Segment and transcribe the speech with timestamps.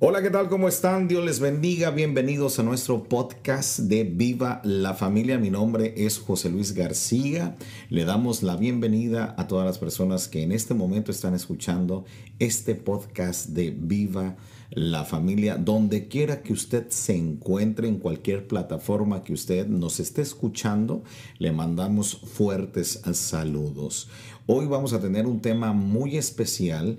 [0.00, 0.48] Hola, ¿qué tal?
[0.48, 1.08] ¿Cómo están?
[1.08, 1.90] Dios les bendiga.
[1.90, 5.38] Bienvenidos a nuestro podcast de Viva la Familia.
[5.38, 7.56] Mi nombre es José Luis García.
[7.90, 12.04] Le damos la bienvenida a todas las personas que en este momento están escuchando
[12.38, 14.36] este podcast de Viva
[14.70, 15.56] la Familia.
[15.56, 21.02] Donde quiera que usted se encuentre, en cualquier plataforma que usted nos esté escuchando,
[21.38, 24.08] le mandamos fuertes saludos.
[24.46, 26.98] Hoy vamos a tener un tema muy especial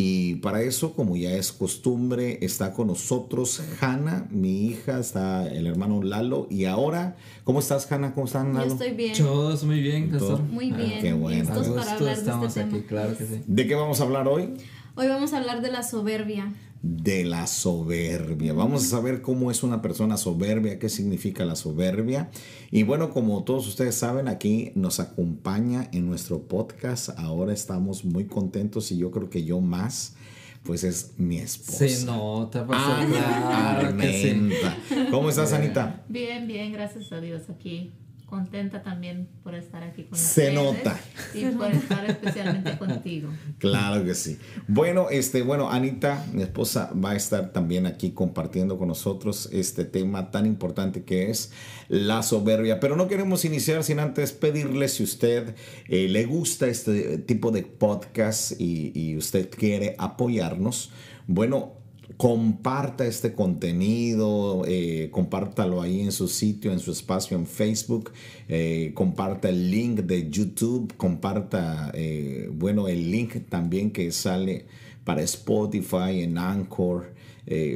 [0.00, 5.66] y para eso, como ya es costumbre, está con nosotros Hanna, mi hija, está el
[5.66, 6.46] hermano Lalo.
[6.48, 8.14] Y ahora, ¿cómo estás, Hanna?
[8.14, 8.66] ¿Cómo están, Lalo?
[8.66, 9.12] Yo estoy bien.
[9.18, 10.40] Todos muy bien, Pastor.
[10.40, 10.92] Muy bien.
[10.98, 11.40] Ah, qué bueno.
[11.52, 12.86] Listos para hablar estamos de este aquí, tema.
[12.86, 13.42] claro que sí.
[13.44, 14.54] ¿De qué vamos a hablar hoy?
[14.94, 16.54] Hoy vamos a hablar de la soberbia.
[16.82, 18.52] De la soberbia.
[18.52, 22.30] Vamos a saber cómo es una persona soberbia, qué significa la soberbia.
[22.70, 27.10] Y bueno, como todos ustedes saben, aquí nos acompaña en nuestro podcast.
[27.18, 30.14] Ahora estamos muy contentos y yo creo que yo más,
[30.62, 31.88] pues es mi esposa.
[31.88, 34.28] Se nota, claro sí.
[34.28, 34.76] Armenta.
[35.10, 36.04] ¿Cómo estás, Anita?
[36.08, 37.92] Bien, bien, gracias a Dios aquí.
[38.28, 41.00] Contenta también por estar aquí con Se ustedes nota.
[41.32, 43.30] Y por estar especialmente contigo.
[43.56, 44.38] Claro que sí.
[44.66, 49.86] Bueno, este, bueno, Anita, mi esposa, va a estar también aquí compartiendo con nosotros este
[49.86, 51.52] tema tan importante que es
[51.88, 52.80] la soberbia.
[52.80, 55.54] Pero no queremos iniciar sin antes pedirle si usted
[55.88, 60.90] eh, le gusta este tipo de podcast y, y usted quiere apoyarnos.
[61.26, 61.77] Bueno,
[62.16, 68.12] comparta este contenido, eh, compártalo ahí en su sitio, en su espacio en Facebook,
[68.48, 74.66] eh, comparta el link de YouTube, comparta, eh, bueno, el link también que sale
[75.04, 77.16] para Spotify, en Anchor.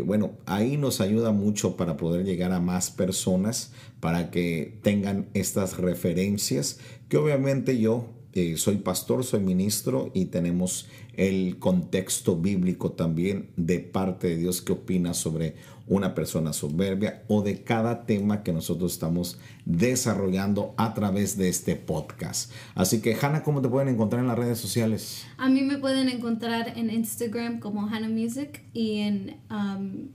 [0.04, 5.78] Bueno, ahí nos ayuda mucho para poder llegar a más personas, para que tengan estas
[5.78, 13.50] referencias, que obviamente yo eh, soy pastor, soy ministro y tenemos el contexto bíblico también
[13.56, 18.52] de parte de Dios que opina sobre una persona soberbia o de cada tema que
[18.52, 22.50] nosotros estamos desarrollando a través de este podcast.
[22.74, 25.26] Así que, Hanna, ¿cómo te pueden encontrar en las redes sociales?
[25.36, 29.40] A mí me pueden encontrar en Instagram como Hannah Music y en...
[29.50, 30.08] um,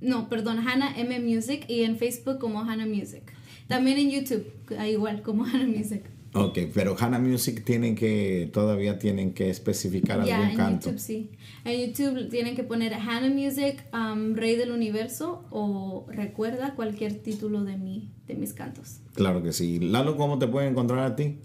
[0.00, 3.32] no, perdón, Hannah M Music y en Facebook como Hannah Music.
[3.66, 4.46] También en YouTube,
[4.86, 6.02] igual como Hannah Music.
[6.34, 10.86] Ok, pero Hannah Music tienen que, todavía tienen que especificar Ya, algún en canto.
[10.90, 11.30] YouTube sí.
[11.64, 17.64] En YouTube tienen que poner Hannah Music, um, Rey del Universo o recuerda cualquier título
[17.64, 19.00] de, mi, de mis cantos.
[19.14, 19.78] Claro que sí.
[19.78, 21.38] Lalo, ¿cómo te pueden encontrar a ti?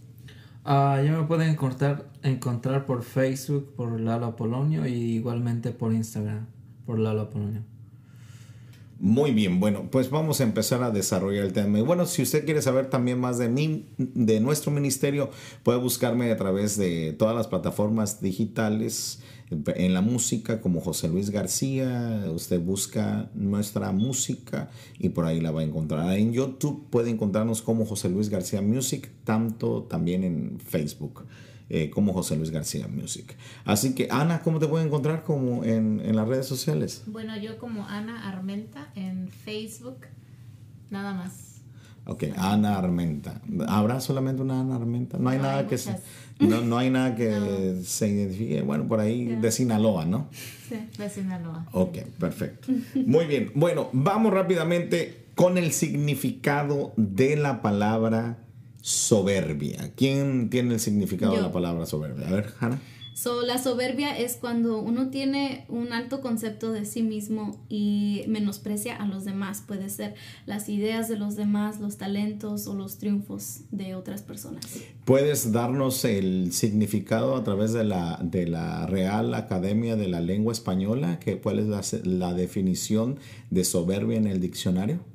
[0.66, 6.46] Ah, ya me pueden encontrar, encontrar por Facebook, por Lalo Apolonio y igualmente por Instagram,
[6.86, 7.64] por Lalo Apolonio.
[9.00, 11.80] Muy bien, bueno, pues vamos a empezar a desarrollar el tema.
[11.80, 15.30] Y bueno, si usted quiere saber también más de mí, de nuestro ministerio,
[15.64, 19.20] puede buscarme a través de todas las plataformas digitales,
[19.76, 25.52] en la música como José Luis García, usted busca nuestra música y por ahí la
[25.52, 26.18] va a encontrar.
[26.18, 31.26] En YouTube puede encontrarnos como José Luis García Music, tanto también en Facebook.
[31.76, 33.36] Eh, como José Luis García Music.
[33.66, 37.02] Así que, Ana, ¿cómo te pueden encontrar como en, en las redes sociales?
[37.08, 40.06] Bueno, yo como Ana Armenta en Facebook,
[40.92, 41.62] nada más.
[42.06, 43.42] Ok, Ana Armenta.
[43.68, 45.18] ¿Habrá solamente una Ana Armenta?
[45.18, 45.96] No hay No, nada hay que se,
[46.40, 48.62] no, no hay nada que se identifique.
[48.62, 50.28] Bueno, por ahí de Sinaloa, ¿no?
[50.70, 51.66] Sí, de Sinaloa.
[51.72, 52.72] Ok, perfecto.
[53.04, 53.52] Muy bien.
[53.56, 58.43] Bueno, vamos rápidamente con el significado de la palabra
[58.84, 59.94] soberbia.
[59.96, 62.28] ¿Quién tiene el significado de la palabra soberbia?
[62.28, 62.82] A ver, Hanna.
[63.14, 68.98] So, la soberbia es cuando uno tiene un alto concepto de sí mismo y menosprecia
[68.98, 69.64] a los demás.
[69.66, 70.16] Puede ser
[70.48, 74.66] las ideas de los demás, los talentos o los triunfos de otras personas.
[75.06, 80.52] ¿Puedes darnos el significado a través de la, de la Real Academia de la Lengua
[80.52, 81.20] Española?
[81.20, 83.18] Que, ¿Cuál es la, la definición
[83.50, 85.13] de soberbia en el diccionario?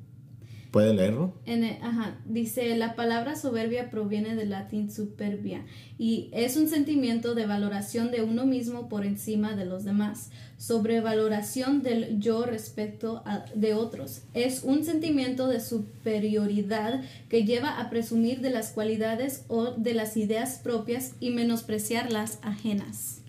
[0.71, 1.33] ¿Puede leerlo?
[1.47, 5.65] En el- ajá, dice, la palabra soberbia proviene del latín superbia
[5.97, 11.81] y es un sentimiento de valoración de uno mismo por encima de los demás, sobrevaloración
[11.81, 14.21] del yo respecto a- de otros.
[14.35, 20.17] Es un sentimiento de superioridad que lleva a presumir de las cualidades o de las
[20.17, 23.21] ideas propias y menospreciar las ajenas.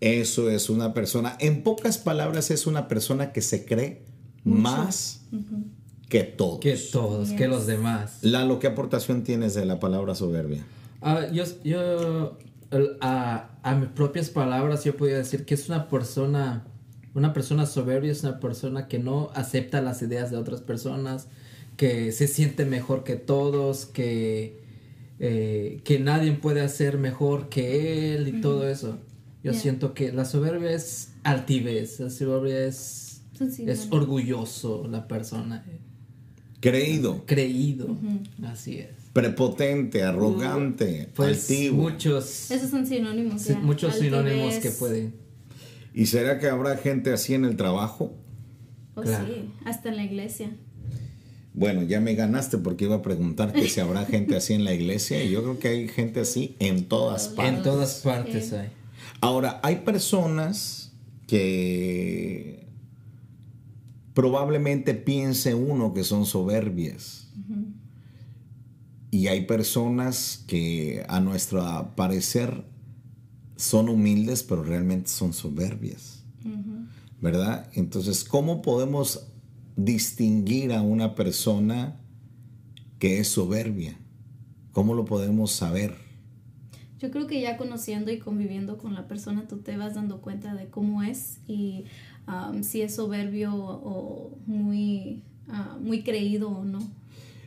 [0.00, 4.02] Eso es una persona, en pocas palabras, es una persona que se cree
[4.44, 5.22] más
[6.12, 6.60] que todos.
[6.60, 8.18] Que todos, que los demás.
[8.20, 10.62] Lalo, ¿qué aportación tienes de la palabra soberbia?
[11.00, 12.36] Ah, yo, yo
[13.00, 16.64] a, a mis propias palabras, yo podría decir que es una persona,
[17.14, 21.28] una persona soberbia, es una persona que no acepta las ideas de otras personas,
[21.78, 24.60] que se siente mejor que todos, que,
[25.18, 28.98] eh, que nadie puede hacer mejor que él y todo eso.
[29.42, 29.60] Yo Yeah.
[29.60, 33.22] siento que la soberbia es altivez, la soberbia es
[33.66, 35.64] Es orgulloso la persona.
[36.62, 37.94] Creído, Creído.
[38.44, 38.88] Así es.
[39.12, 41.76] prepotente, arrogante, Pues altivo.
[41.82, 43.42] muchos, Esos son sinónimos.
[43.42, 45.14] sí, muchos sinónimos que pueden.
[45.92, 48.14] ¿Y será que habrá gente así en el trabajo?
[48.94, 49.26] Oh, Claro.
[49.26, 50.50] sí, hasta en la iglesia.
[51.54, 54.72] Bueno, ya me ganaste porque iba a preguntar que si habrá gente así en la
[54.72, 57.56] iglesia y yo creo que hay gente así en todas partes.
[57.58, 58.68] En todas partes hay.
[59.20, 60.92] Ahora, hay personas
[61.26, 62.61] que
[64.14, 67.28] probablemente piense uno que son soberbias.
[69.10, 72.64] Y hay personas que a nuestro parecer
[73.56, 76.24] son humildes, pero realmente son soberbias.
[77.20, 77.70] ¿Verdad?
[77.74, 79.28] Entonces, ¿cómo podemos
[79.76, 82.00] distinguir a una persona
[82.98, 83.96] que es soberbia?
[84.72, 85.94] ¿Cómo lo podemos saber?
[86.98, 90.54] Yo creo que ya conociendo y conviviendo con la persona, tú te vas dando cuenta
[90.54, 91.84] de cómo es y
[92.28, 96.78] um, si es soberbio o muy, ah, muy creído o no.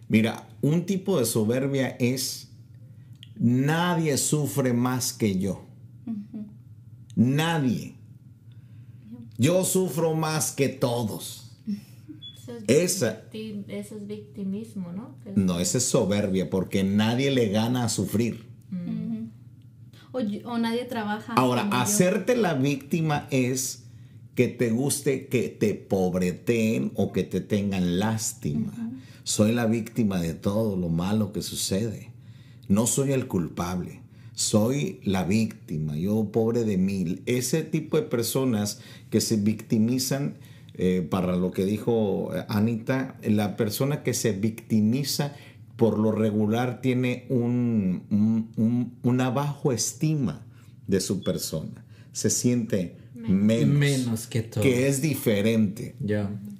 [0.07, 2.49] Mira, un tipo de soberbia es
[3.37, 5.63] nadie sufre más que yo.
[7.15, 7.95] Nadie.
[9.37, 11.41] Yo sufro más que todos.
[12.37, 15.15] Eso es, Esa- victim- eso es victimismo, ¿no?
[15.23, 18.45] Que- No, esa es soberbia porque nadie le gana a sufrir.
[20.45, 21.33] O, nadie trabaja.
[21.33, 21.75] Ahora, yo.
[21.75, 23.84] hacerte la víctima es
[24.35, 28.73] que te guste que te pobreteen o que te tengan lástima.
[29.23, 32.11] Soy la víctima de todo lo malo que sucede.
[32.67, 34.01] No soy el culpable.
[34.33, 35.95] Soy la víctima.
[35.97, 37.19] Yo pobre de mí.
[37.25, 40.35] Ese tipo de personas que se victimizan,
[40.73, 45.33] eh, para lo que dijo eh, Anita, la persona que se victimiza
[45.77, 50.45] por lo regular tiene un, un- un- una bajo estima
[50.87, 51.85] de su persona.
[52.11, 54.63] Se siente menos, Menos que todo.
[54.63, 55.95] que es diferente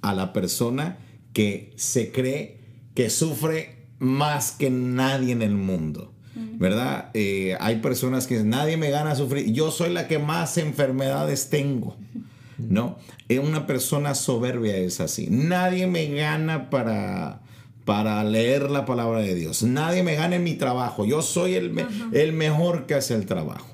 [0.02, 0.98] a la persona
[1.32, 2.58] que se cree
[2.94, 6.12] que sufre más que nadie en el mundo.
[6.58, 7.10] ¿Verdad?
[7.14, 9.52] Eh, hay personas que dicen, nadie me gana a sufrir.
[9.52, 11.96] Yo soy la que más enfermedades tengo.
[12.58, 12.98] ¿No?
[13.28, 15.28] Eh, Una persona soberbia es así.
[15.30, 17.42] Nadie me gana para,
[17.84, 19.62] para leer la palabra de Dios.
[19.62, 21.04] Nadie me gana en mi trabajo.
[21.06, 23.68] Yo soy el, me- el mejor que hace el trabajo.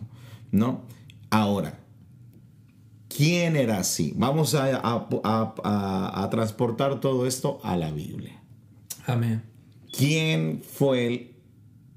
[0.50, 0.82] ¿No?
[1.30, 1.78] Ahora,
[3.16, 4.12] ¿Quién era así?
[4.16, 8.40] Vamos a, a- a- a- a transportar todo esto a la Biblia.
[9.06, 9.42] Amén.
[9.96, 11.32] ¿Quién fue el,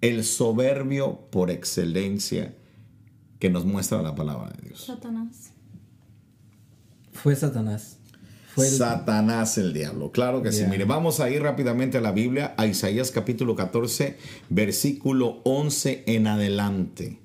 [0.02, 2.56] el soberbio por excelencia
[3.40, 4.86] que nos muestra la palabra de Dios?
[4.86, 5.52] Satanás.
[7.14, 7.98] Fue Satanás.
[8.54, 10.64] Fue el- Satanás el diablo, claro que sí.
[10.70, 14.18] Mire, vamos a ir rápidamente a la Biblia, a Isaías capítulo 14,
[14.50, 17.20] versículo 11 en adelante.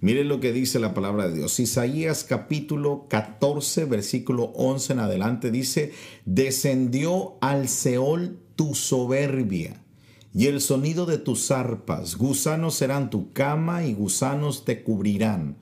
[0.00, 1.58] Mire lo que dice la palabra de Dios.
[1.58, 5.92] Isaías capítulo 14, versículo 11 en adelante dice,
[6.26, 9.82] descendió al Seol tu soberbia
[10.34, 12.16] y el sonido de tus arpas.
[12.16, 15.56] Gusanos serán tu cama y gusanos te cubrirán.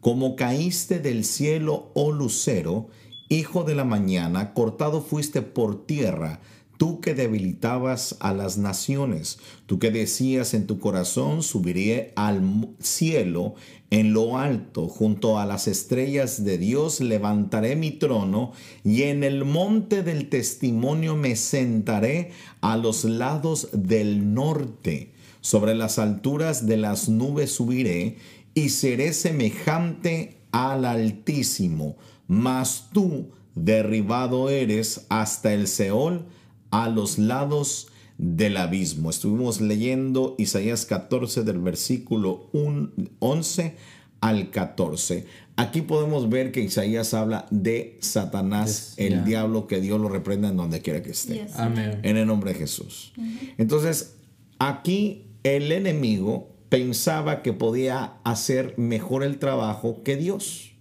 [0.00, 2.88] Como caíste del cielo, oh lucero,
[3.28, 6.40] hijo de la mañana, cortado fuiste por tierra,
[6.76, 13.54] tú que debilitabas a las naciones, tú que decías en tu corazón, subiré al cielo,
[13.90, 18.52] en lo alto, junto a las estrellas de Dios, levantaré mi trono,
[18.82, 25.12] y en el monte del testimonio me sentaré a los lados del norte.
[25.40, 28.16] Sobre las alturas de las nubes subiré
[28.54, 31.96] y seré semejante al Altísimo.
[32.26, 36.26] Mas tú derribado eres hasta el Seol,
[36.72, 39.10] a los lados del abismo.
[39.10, 43.76] Estuvimos leyendo Isaías 14 del versículo un- 11
[44.20, 45.26] al 14.
[45.56, 49.24] Aquí podemos ver que Isaías habla de Satanás, Yes, el yeah.
[49.24, 51.56] diablo, que Dios lo reprenda en donde quiera que esté Yes.
[51.56, 52.00] Amén.
[52.02, 53.12] en el nombre de Jesús.
[53.58, 54.16] Entonces,
[54.58, 60.72] aquí el enemigo pensaba que podía hacer mejor el trabajo que Dios,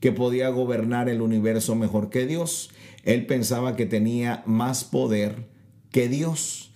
[0.00, 2.70] que podía gobernar el universo mejor que Dios.
[3.04, 5.48] Él pensaba que tenía más poder
[5.90, 6.69] que Dios.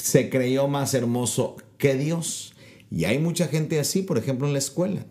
[0.00, 2.54] Se creyó más hermoso que Dios.
[2.90, 5.06] Y hay mucha gente así, por ejemplo, en la escuela.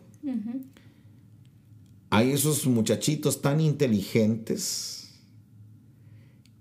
[2.10, 5.00] Hay esos muchachitos tan inteligentes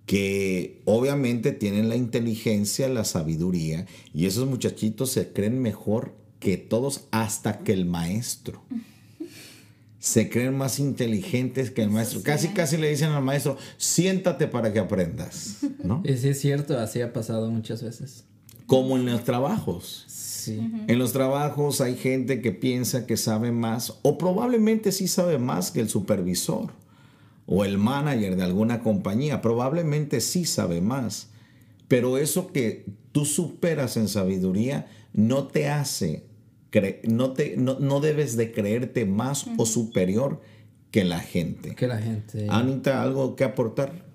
[0.05, 7.09] que obviamente tienen la inteligencia, la sabiduría, y esos muchachitos se creen mejor que todos
[7.11, 8.63] hasta que el maestro.
[10.09, 12.23] Se creen más inteligentes que el maestro.
[12.23, 16.03] Casi, casi le dicen al maestro, siéntate para que aprendas, ¿no?
[16.07, 18.25] Y sí es cierto, así ha pasado muchas veces.
[18.65, 20.07] Como en los trabajos.
[20.09, 20.61] Sí.
[20.87, 25.71] En los trabajos hay gente que piensa que sabe más o probablemente sí sabe más
[25.71, 26.73] que el supervisor
[27.45, 29.43] o el manager de alguna compañía.
[29.43, 31.29] Probablemente sí sabe más,
[31.87, 36.25] pero eso que tú superas en sabiduría no te hace,
[37.05, 40.41] no, te, no, debes de creerte más o superior
[40.91, 41.75] que la gente.
[41.75, 42.47] Que la gente.
[42.49, 44.07] Anita, ¿algo que aportar?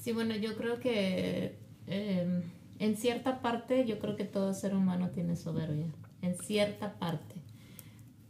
[0.00, 2.42] Sí, bueno, yo creo que em,
[2.78, 5.86] en cierta parte yo creo que todo ser humano tiene soberbia,
[6.22, 7.34] en cierta parte,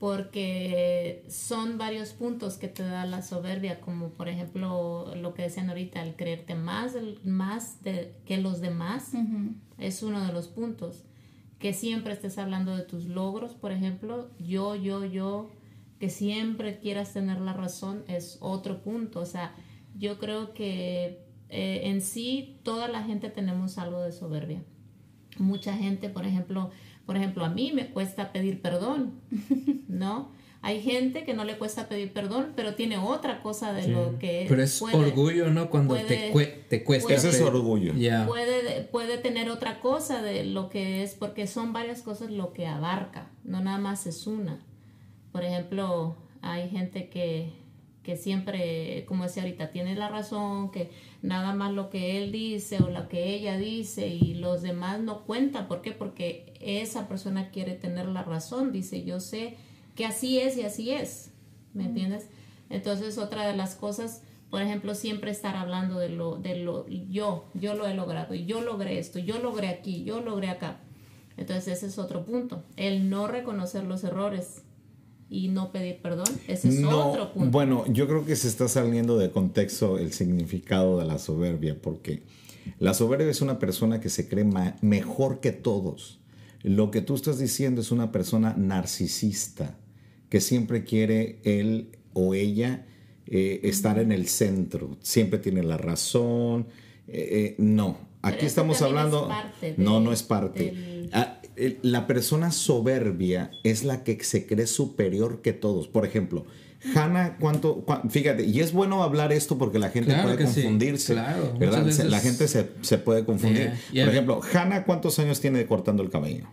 [0.00, 5.68] porque son varios puntos que te da la soberbia, como por ejemplo lo que decían
[5.68, 9.12] ahorita, el creerte más, más de, que los demás,
[9.78, 11.04] es uno de los puntos.
[11.60, 15.50] Que siempre estés hablando de tus logros, por ejemplo, yo, yo, yo,
[16.00, 19.20] que siempre quieras tener la razón, es otro punto.
[19.20, 19.54] O sea,
[19.96, 24.64] yo creo que eh, en sí toda la gente tenemos algo de soberbia.
[25.38, 26.70] Mucha gente, por ejemplo,
[27.06, 29.20] por ejemplo, a mí me cuesta pedir perdón,
[29.88, 30.32] ¿no?
[30.62, 34.44] Hay gente que no le cuesta pedir perdón, pero tiene otra cosa de lo que...
[34.46, 35.70] Pero es orgullo, ¿no?
[35.70, 36.32] Cuando te,
[36.68, 37.14] te, cuesta.
[37.14, 37.94] Ese es orgullo.
[38.26, 42.66] Puede, puede tener otra cosa de lo que es, porque son varias cosas lo que
[42.66, 44.60] abarca, no nada más es una.
[45.32, 47.52] Por ejemplo, hay gente que,
[48.02, 50.90] que siempre, como decía ahorita, tiene la razón, que
[51.22, 55.24] nada más lo que él dice o lo que ella dice y los demás no
[55.24, 55.68] cuentan.
[55.68, 55.92] ¿Por qué?
[55.92, 58.72] Porque esa persona quiere tener la razón.
[58.72, 59.56] Dice, yo sé
[59.94, 61.30] que así es y así es.
[61.74, 62.26] ¿Me entiendes?
[62.68, 67.44] Entonces, otra de las cosas, por ejemplo, siempre estar hablando de lo, de lo, yo,
[67.54, 70.80] yo lo he logrado, yo logré esto, yo logré aquí, yo logré acá.
[71.36, 72.64] Entonces, ese es otro punto.
[72.76, 74.62] El no reconocer los errores
[75.30, 76.26] y no pedir perdón.
[76.48, 77.50] Ese es otro punto.
[77.50, 82.24] Bueno, yo creo que se está saliendo de contexto el significado de la soberbia, porque
[82.78, 84.44] la soberbia es una persona que se cree
[84.82, 86.19] mejor que todos.
[86.62, 89.78] Lo que tú estás diciendo es una persona narcisista,
[90.28, 92.86] que siempre quiere él o ella
[93.26, 96.66] eh, estar en el centro, siempre tiene la razón.
[97.08, 99.28] Eh, eh, no, aquí estamos hablando...
[99.76, 101.08] no, no es parte.
[101.12, 101.40] Ah,
[101.82, 105.88] la persona soberbia es la que se cree superior que todos.
[105.88, 106.46] Por ejemplo,
[106.94, 111.12] Hanna, ¿cuánto, Fíjate, y es bueno hablar esto porque la gente puede confundirse.
[111.12, 111.86] claro, ¿verdad?
[112.04, 113.72] La gente se, puede confundir.
[113.90, 116.46] Por ejemplo, Hanna, ¿cuántos años tiene cortando el cabello?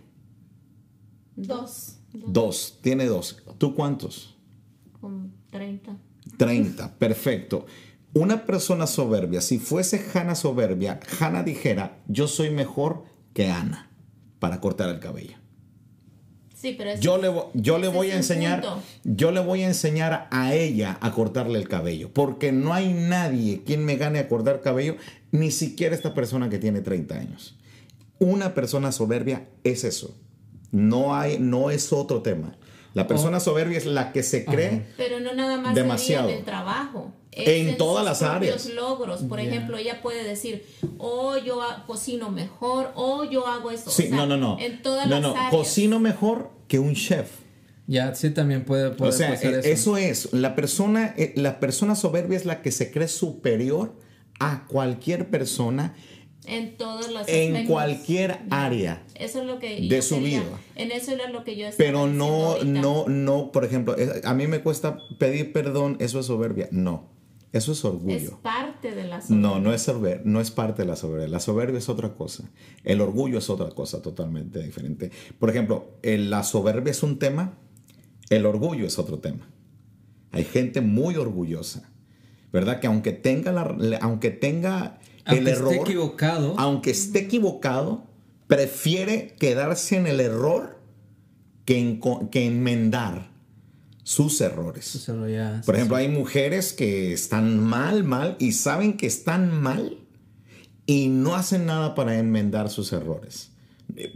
[1.36, 2.00] Dos.
[2.14, 3.44] Dos, tiene dos.
[3.58, 4.36] ¿Tú cuántos?
[5.52, 5.98] 30.
[6.38, 7.66] 30, perfecto.
[8.14, 13.92] Una persona soberbia, si fuese Hanna soberbia, Hanna dijera, yo soy mejor que Ana
[14.40, 15.37] para cortar el cabello.
[16.60, 18.66] Sí, pero yo le, yo le voy a enseñar,
[19.04, 23.62] yo le voy a enseñar a ella a cortarle el cabello, porque no hay nadie
[23.64, 24.96] quien me gane a cortar cabello,
[25.32, 27.56] ni siquiera esta persona que tiene 30 años.
[28.18, 30.18] Una persona soberbia es eso.
[30.72, 32.58] No hay, no es otro tema.
[32.96, 33.42] La persona oh.
[33.42, 36.30] soberbia es la que se cree pero no nada más demasiado.
[36.30, 38.68] en el trabajo en todas las áreas.
[38.70, 39.24] logros.
[39.24, 40.66] Por ejemplo, ella puede decir,
[40.98, 43.90] oh, yo cocino mejor, o oh, yo hago esto.
[43.90, 44.58] Sí, no, no, no.
[44.60, 47.30] En todas no, no, Cocino mejor que un chef.
[47.88, 49.96] Ya, sí, también puede, puede O sea, eh, eso.
[49.96, 50.34] es.
[50.34, 53.96] La persona, eh, la persona soberbia es la que se cree superior
[54.40, 55.96] a cualquier persona
[56.48, 60.44] en todas las en cualquier área eso es lo que de su vida
[60.76, 64.34] en eso era lo que yo estaba pero no no no por ejemplo eh, a
[64.34, 67.17] mí me cuesta pedir perdón eso es soberbia no
[67.54, 68.16] eso es orgullo.
[68.16, 69.50] Es parte de la soberbia.
[69.50, 69.92] No, no es,
[70.26, 71.28] no es parte de la soberbia.
[71.28, 72.50] La soberbia es otra cosa.
[72.84, 75.12] El orgullo es otra cosa totalmente diferente.
[75.40, 77.58] Por ejemplo, la soberbia es un tema,
[78.30, 79.50] el orgullo es otro tema.
[80.32, 81.90] Hay gente muy orgullosa,
[82.52, 82.82] ¿verdad?
[82.82, 88.08] Que aunque tenga, la, aunque tenga el error, esté equivocado, aunque esté equivocado,
[88.48, 90.80] prefiere quedarse en el error
[91.64, 92.00] que,
[92.30, 93.37] que enmendar
[94.08, 95.06] sus errores.
[95.66, 99.98] Por ejemplo, hay mujeres que están mal, mal y saben que están mal
[100.86, 103.52] y no hacen nada para enmendar sus errores.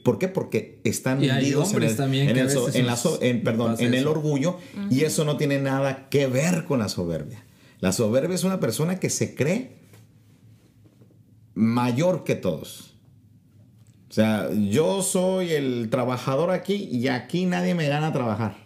[0.06, 0.30] ¿Por qué?
[0.30, 6.26] Porque están hundidos en el, perdón, en el orgullo y eso no tiene nada que
[6.26, 7.44] ver con la soberbia.
[7.82, 9.76] La soberbia es una persona que se cree
[11.54, 12.96] mayor que todos.
[14.10, 18.61] O sea, yo soy el trabajador aquí y aquí nadie me gana a trabajar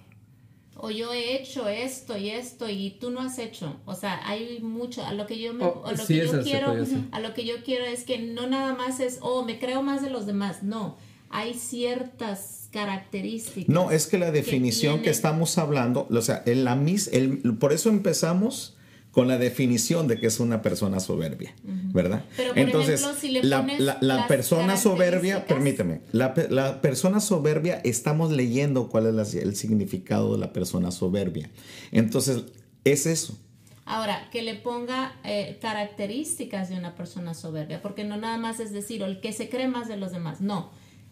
[0.78, 3.78] o yo he hecho esto y esto y tú no has hecho.
[3.86, 6.76] O sea, hay mucho a lo que yo me, oh, a lo que yo quiero,
[7.12, 10.02] a lo que yo quiero es que no nada más es, oh, me creo más
[10.02, 10.64] de los demás.
[10.64, 10.98] No,
[11.30, 13.74] hay ciertas características.
[13.74, 17.72] No, es que la definición que, estamos hablando, o sea, en la mis, el, por
[17.72, 18.76] eso empezamos
[19.16, 22.26] con la definición de que es una persona soberbia, ¿verdad?
[22.54, 23.02] Entonces,
[23.44, 30.52] la, persona soberbia, permíteme, la, persona soberbia, estamos leyendo cuál es el significado de la
[30.52, 31.50] persona soberbia.
[31.94, 32.44] Entonces,
[32.84, 33.40] es eso.
[33.86, 38.74] Ahora, que le ponga eh, características de una persona soberbia, porque no nada más es
[38.74, 40.72] decir, o el que se cree más de los demás, no.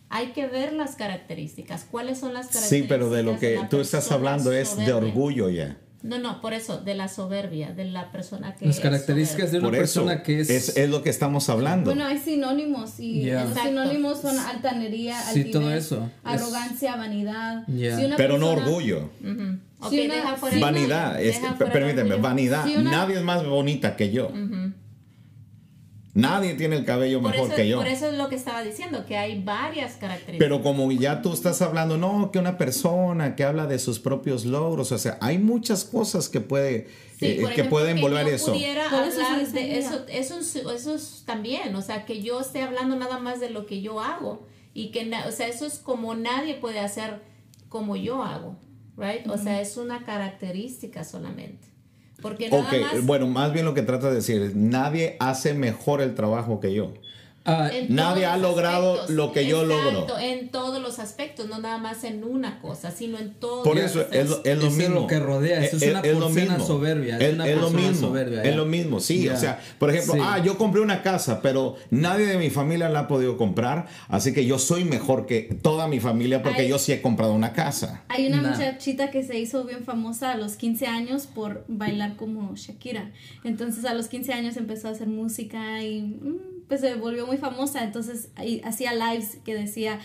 [0.10, 1.88] Hay que ver las características.
[1.89, 2.81] ¿Cuáles son las características?
[2.81, 5.77] Sí, pero de lo que tú estás hablando es de orgullo ya.
[6.03, 9.60] No, no, por eso, de la soberbia, de la persona que Las es características de
[9.60, 10.50] una Por eso persona que es...
[10.50, 11.91] es, es lo que estamos hablando.
[11.91, 13.45] Bueno, hay sinónimos y Ya.
[13.45, 16.10] los sinónimos son altanería, Sí, altivez, todo eso.
[16.25, 17.63] Es- arrogancia, vanidad.
[17.67, 17.98] Ya.
[17.98, 19.10] Si una pero no orgullo.
[19.24, 19.57] Ujú.
[19.79, 22.65] Ok, Si una- deja fuera Vanidad, es- deja fuera permíteme, vanidad.
[22.65, 24.29] Si una- Nadie es más bonita que yo.
[26.15, 27.77] Nadie tiene el cabello Por mejor eso, que yo.
[27.77, 30.38] por eso es lo que estaba diciendo, que hay varias características.
[30.39, 34.46] Pero como ya tú estás hablando, no, que una persona que habla de sus propios
[34.46, 38.01] logros, o sea, hay muchas cosas que puede, Sí, eh, por que ejemplo, pueden que
[38.01, 38.51] envolver yo eso.
[38.53, 42.41] pudiera Por eso hablar de eso, eso, es- eso es también, o sea, que yo
[42.41, 45.79] esté hablando nada más de lo que yo hago y que, o sea, eso es
[45.79, 47.22] como nadie puede hacer
[47.70, 48.55] como yo hago,
[48.98, 49.27] right?
[49.29, 51.73] O sea, es una característica solamente.
[52.24, 55.53] Porque nada Ok, más bueno, más bien lo que trata de decir es, nadie hace
[55.53, 56.92] mejor el trabajo que yo.
[57.46, 59.16] Ah, nadie ha logrado aspectos.
[59.16, 60.08] lo que yo logro.
[60.20, 63.64] En todos los aspectos, no nada más en una cosa, sino en todo.
[63.64, 64.96] Por eso es, lo- es lo Eso es mismo.
[65.02, 68.08] lo que rodea, eso es una persona soberbia, es una es lo persona mismo.
[68.08, 69.28] soberbia, es lo mismo, sí.
[69.28, 70.20] O sea, por ejemplo, Sí.
[70.24, 74.34] ah, yo compré una casa, pero nadie de mi familia la ha podido comprar, así
[74.34, 78.04] que yo soy mejor que toda mi familia porque yo sí he comprado una casa.
[78.08, 78.52] Hay una Nah.
[78.52, 83.12] muchachita que se hizo bien famosa a los 15 años por bailar como Shakira.
[83.44, 87.38] Entonces a los 15 años empezó a hacer música y mm, pues se volvió muy
[87.38, 87.84] famosa.
[87.84, 88.30] Entonces
[88.63, 90.00] hacía lives que decía,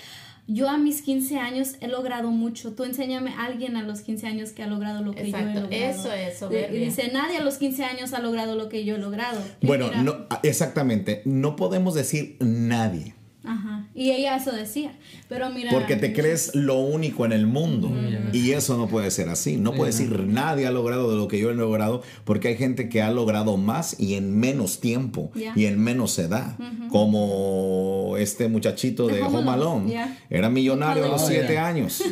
[0.46, 2.74] yo a mis 15 años he logrado mucho.
[2.74, 5.54] Tú enséñame a alguien a los 15 años que ha logrado lo que yo he
[5.54, 5.68] logrado.
[5.70, 6.78] eso es soberbia.
[6.78, 9.40] Y dice, nadie a los 15 años ha logrado lo que yo he logrado.
[9.60, 11.22] Y Bueno, mira, no, exactamente.
[11.24, 13.14] No podemos decir nadie.
[13.44, 13.86] Ajá.
[13.94, 14.92] Y ella eso decía.
[15.28, 15.70] Pero mira.
[15.70, 17.90] Porque te crees lo único en el mundo.
[18.32, 19.56] Y eso no puede ser así.
[19.56, 22.88] No puede decir nadie ha logrado de lo que yo he logrado, porque hay gente
[22.88, 25.52] que ha logrado más y en menos tiempo Ya.
[25.56, 26.56] y en menos edad.
[26.90, 30.18] Como este muchachito de Home Alone, ya.
[30.30, 31.66] Era millonario a los Oh, siete ya.
[31.66, 32.02] años.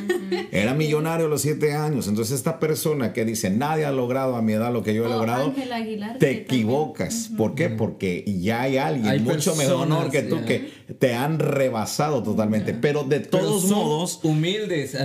[0.52, 2.08] Era millonario a los siete años.
[2.08, 5.06] Entonces, esta persona que dice nadie ha logrado a mi edad lo que yo he
[5.06, 6.42] O logrado, Aguilar, te también.
[6.42, 7.30] equivocas.
[7.36, 7.68] ¿Por qué?
[7.68, 12.74] Porque ya hay alguien Hay mucho mejor que personas, tú que te han rebasado totalmente.
[12.74, 14.96] Pero de pero todos son modos, humildes,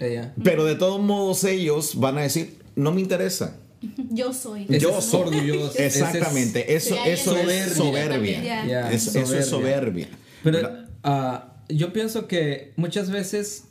[0.00, 3.56] eh, pero de todos modos ellos van a decir, no me interesa.
[4.10, 4.66] Yo soy.
[4.66, 5.20] Yo es soy.
[5.20, 5.78] orgulloso.
[5.78, 6.74] Exactamente.
[6.74, 8.90] Eso, eso es es soberbia.
[8.90, 10.08] eso es soberbia.
[10.42, 10.68] Pero
[11.02, 13.64] ah, yo pienso que muchas veces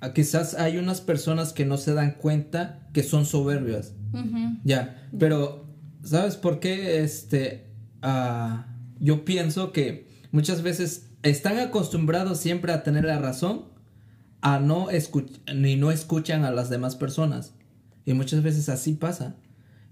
[0.00, 3.92] ah, quizás hay unas personas que no se dan cuenta que son soberbias.
[4.64, 5.66] Ya, pero
[6.04, 7.02] ¿sabes por qué?
[7.02, 7.66] Este,
[8.02, 8.66] ah,
[9.00, 13.66] yo pienso que muchas veces están acostumbrados siempre a tener la razón,
[14.40, 17.54] a no escuchar, ni no escuchan a las demás personas.
[18.04, 19.36] Y muchas veces así pasa.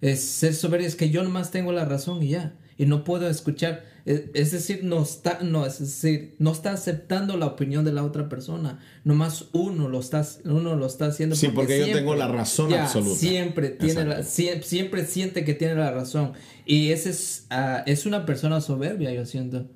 [0.01, 2.57] Es ser soberbio, es que yo nomás tengo la razón y ya.
[2.77, 3.85] Y no puedo escuchar.
[4.07, 8.03] Es, es decir, no está, no, es decir, no está aceptando la opinión de la
[8.03, 8.81] otra persona.
[9.05, 11.37] Nomás uno lo está, uno lo está haciendo.
[11.37, 13.19] Sí, porque yo tengo la razón ya, absoluta.
[13.21, 14.43] Siempre tiene la- Exacto.
[14.43, 16.33] sie- siempre siente que tiene la razón.
[16.65, 19.67] Y ese es, ah, es una persona soberbia, yo siento.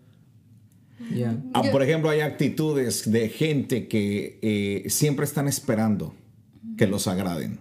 [1.14, 1.36] Ya.
[1.52, 6.14] Ah, por ejemplo, hay actitudes de gente que eh, siempre están esperando
[6.76, 7.58] que los agraden.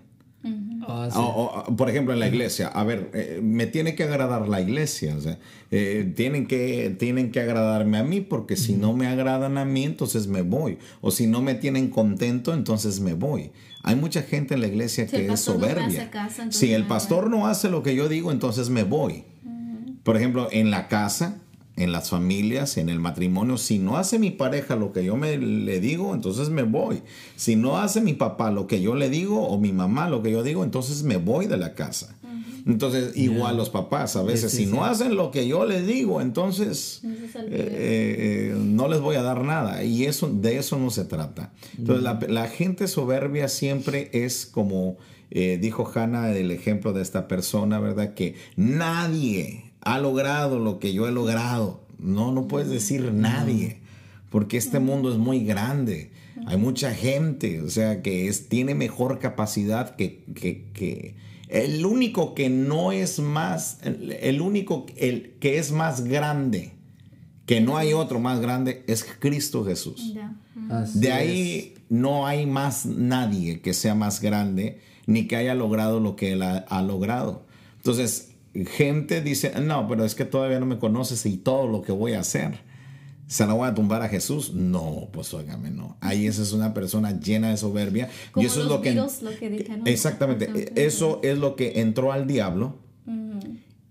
[0.85, 1.17] Ah, sí.
[1.17, 4.59] O- o- por ejemplo, en la iglesia, a ver, eh, me tiene que agradar la
[4.59, 5.39] iglesia, o sea,
[5.71, 9.85] eh, tienen, que, tienen que agradarme a mí, porque si no me agradan a mí,
[9.85, 10.77] entonces me voy.
[10.99, 13.51] O si no me tienen contento, entonces me voy.
[13.81, 16.09] Hay mucha gente en la iglesia Si que es no soberbia.
[16.11, 19.23] caso, entonces si el pastor no hace lo que yo digo, entonces me voy.
[20.03, 21.37] Por ejemplo, en la casa,
[21.75, 25.37] en las familias, en el matrimonio, si no hace mi pareja lo que yo me,
[25.37, 27.01] le digo, entonces me voy.
[27.35, 30.31] Si no hace mi papá lo que yo le digo o mi mamá lo que
[30.31, 32.15] yo digo, entonces me voy de la casa.
[32.65, 35.85] Entonces, igual los papás, a veces, Sí, sí, si no hacen lo que yo les
[35.85, 39.83] digo, entonces es eh, eh, eh, no les voy a dar nada.
[39.83, 41.51] Y eso, de eso no se trata.
[41.77, 44.97] Entonces, la, la gente soberbia siempre es como
[45.35, 48.13] eh, dijo Hannah, el ejemplo de esta persona, ¿verdad?
[48.13, 51.81] Que nadie ha logrado lo que yo he logrado.
[51.99, 53.79] No, no puedes decir nadie,
[54.29, 56.11] porque este mundo es muy grande.
[56.47, 61.15] Hay mucha gente, o sea, que es, tiene mejor capacidad que, que, que-
[61.49, 66.71] el único que no es más, el, el único el que es más grande,
[67.45, 70.13] que no hay otro más grande, es Cristo Jesús.
[70.95, 71.13] De es.
[71.13, 76.31] ahí no hay más nadie que sea más grande ni que haya logrado lo que
[76.31, 77.45] él ha, ha logrado.
[77.77, 78.31] Entonces,
[78.67, 82.13] gente dice, no, pero es que todavía no me conoces y todo lo que voy
[82.13, 82.59] a hacer.
[83.27, 84.53] ¿Se la voy a tumbar a Jesús?
[84.53, 85.97] No, pues óigame, no.
[86.01, 88.09] Ahí esa es una persona llena de soberbia.
[88.31, 88.91] Como y eso es los lo que...
[88.91, 89.87] Beatles, lo que dijeron.
[89.87, 90.45] Exactamente.
[90.45, 92.77] Entonces, Eso es lo que entró al diablo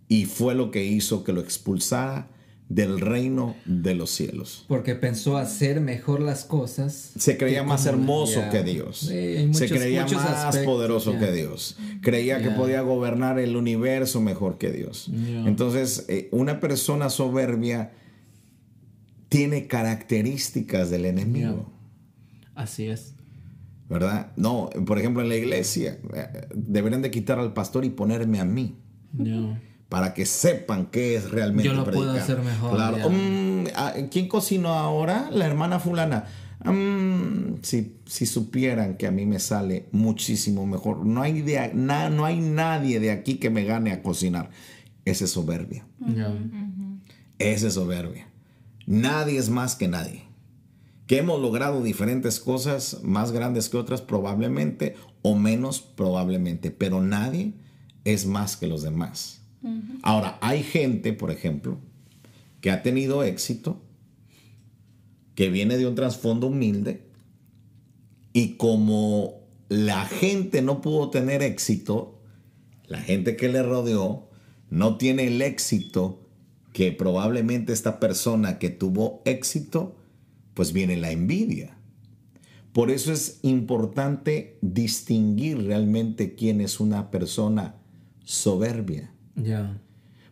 [0.08, 2.28] y fue lo que hizo que lo expulsara
[2.74, 4.64] del reino de los cielos.
[4.66, 7.12] Porque pensó hacer mejor las cosas.
[7.18, 8.98] Se creía más hermoso que Dios.
[9.00, 11.76] Sí, Se creía más aspectos, poderoso que Dios.
[12.00, 15.10] Creía que podía gobernar el universo mejor que Dios.
[15.12, 17.92] Entonces, eh, una persona soberbia
[19.28, 21.70] tiene características del enemigo.
[22.54, 23.14] Así es.
[23.90, 24.32] ¿Verdad?
[24.36, 28.44] No, por ejemplo, en la iglesia eh, deberían de quitar al pastor y ponerme a
[28.46, 28.78] mí
[29.12, 29.60] Ya.
[29.92, 33.10] Para que sepan qué es realmente Yo lo puedo hacer mejor, Claro.
[33.10, 35.28] Mm, ah, ¿Quién cocinó ahora?
[35.30, 36.24] La hermana fulana.
[36.64, 41.04] Mm, si, si supieran que a mí me sale muchísimo mejor.
[41.04, 44.48] No hay, de- na- no hay nadie de aquí que me gane a cocinar.
[45.04, 45.84] Esa es soberbia.
[46.00, 46.32] Ya.
[47.38, 48.28] Esa es soberbia.
[48.86, 50.22] Nadie es más que nadie.
[51.06, 57.52] Que hemos logrado diferentes cosas más grandes que otras probablemente o menos probablemente, pero nadie
[58.04, 59.41] es más que los demás.
[60.02, 61.78] Ahora, hay gente, por ejemplo,
[62.60, 63.80] que ha tenido éxito,
[65.34, 67.06] que viene de un trasfondo humilde
[68.32, 72.20] y como la gente no pudo tener éxito,
[72.86, 74.28] la gente que le rodeó
[74.70, 76.22] no tiene el éxito
[76.72, 79.96] que probablemente esta persona que tuvo éxito,
[80.54, 81.76] pues viene la envidia.
[82.72, 87.76] Por eso es importante distinguir realmente quién es una persona
[88.24, 89.12] soberbia.
[89.36, 89.80] Ya.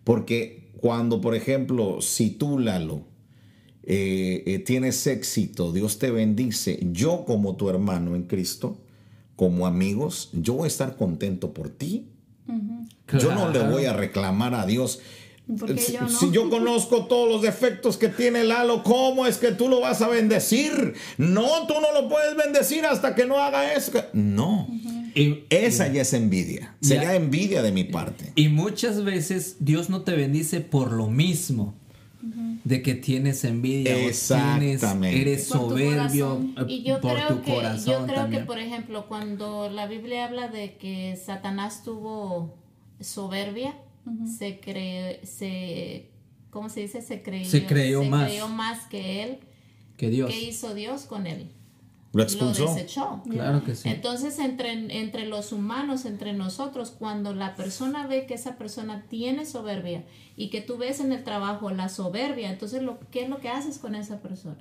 [0.04, 3.04] Porque cuando, por ejemplo, si tú, Lalo,
[3.82, 8.78] eh, eh, tienes éxito, Dios te bendice, yo como tu hermano en Cristo,
[9.36, 12.06] como amigos, yo voy a estar contento por ti.
[13.18, 15.00] Yo no le voy a reclamar a Dios.
[15.58, 16.08] ¿Por qué Si, yo no?
[16.08, 20.02] si yo conozco todos los defectos que tiene Lalo, ¿cómo es que tú lo vas
[20.02, 20.94] a bendecir?
[21.16, 23.92] No, tú no lo puedes bendecir hasta que no haga eso.
[24.12, 24.68] No,
[25.14, 26.74] Y, esa ya es envidia.
[26.80, 28.32] Sería envidia de mi parte.
[28.36, 31.74] y muchas veces Dios no te bendice por lo mismo.
[32.62, 35.20] De que tienes envidia o tienes, Exactamente.
[35.22, 36.54] eres Por tu soberbio corazón.
[36.58, 38.42] eh, Y yo por creo tu que corazón yo creo también.
[38.42, 42.58] que por ejemplo cuando la Biblia habla de que Satanás tuvo
[43.00, 43.74] soberbia,
[44.38, 46.10] se cree se
[46.50, 47.00] ¿cómo se dice?
[47.00, 48.28] Se creyó Se creyó más.
[48.28, 49.38] creyó más que él.
[49.96, 50.30] que Dios.
[50.30, 51.50] ¿Qué hizo Dios con él?
[52.12, 52.24] Lo
[52.74, 53.22] desechó.
[53.30, 53.88] Claro que sí.
[53.88, 59.46] Entonces, entre, entre los humanos, entre nosotros, cuando la persona ve que esa persona tiene
[59.46, 60.04] soberbia
[60.36, 63.48] y que tú ves en el trabajo la soberbia, entonces, lo, ¿qué es lo que
[63.48, 64.56] haces con esa persona?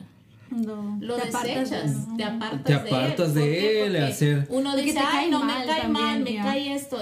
[0.51, 3.55] No, Lo te apartas de- desechas, te apartas, Te apartas de de él.
[3.55, 3.85] ¿Por qué?
[3.85, 6.43] él, Porque hacer- Uno dice, te ay, no, me cae mal, me ya.
[6.43, 6.97] cae esto.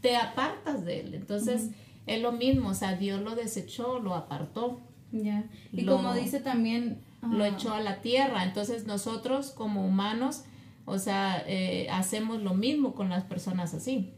[0.00, 1.14] Te apartas de él.
[1.14, 1.70] Entonces,
[2.06, 4.80] es lo mismo, o sea, Dios lo desechó, lo apartó.
[5.12, 5.44] Ya.
[5.72, 7.00] Y Lo- como dice también...
[7.22, 8.44] lo ah, echó a la tierra.
[8.44, 10.44] Entonces nosotros como humanos,
[10.84, 14.12] o sea, eh, hacemos lo mismo con las personas así.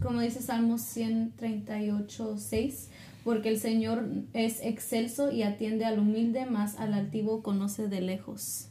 [0.00, 2.90] Como dice Salmos 138, 6,
[3.24, 8.68] porque el Señor es excelso y atiende al humilde, más al altivo conoce de lejos.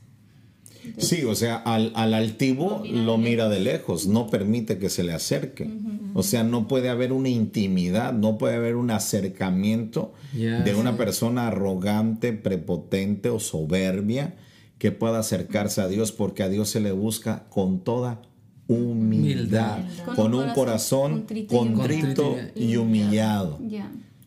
[0.98, 5.14] Sí, o sea, al, al altivo lo mira de lejos, no permite que se le
[5.14, 5.70] acerque.
[6.14, 11.48] O sea, no puede haber una intimidad, no puede haber un acercamiento de una persona
[11.48, 14.36] arrogante, prepotente o soberbia
[14.78, 18.22] que pueda acercarse a Dios porque a Dios se le busca con toda
[18.68, 20.16] humildad, Humildad.
[20.16, 23.60] con, un corazón contrito, contrito y humillado.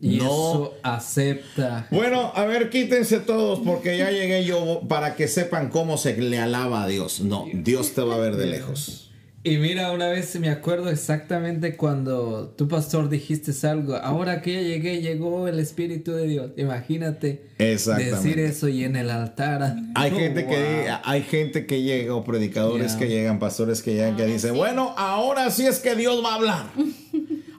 [0.01, 0.25] Y no.
[0.25, 1.87] eso acepta.
[1.91, 6.39] Bueno, a ver, quítense todos porque ya llegué yo para que sepan cómo se le
[6.39, 7.21] alaba a Dios.
[7.21, 9.01] No, Dios te va a ver de lejos.
[9.47, 13.95] Y mira, una vez me acuerdo exactamente cuando tu pastor dijiste algo.
[13.95, 16.51] Ahora que ya llegué, llegó el Espíritu de Dios.
[16.57, 19.77] Imagínate decir eso y en el altar.
[19.97, 24.17] Hay Oh, gente que hay gente que llega o predicadores que llegan, pastores que llegan
[24.17, 26.67] que dicen, "Bueno, ahora sí es que Dios va a hablar."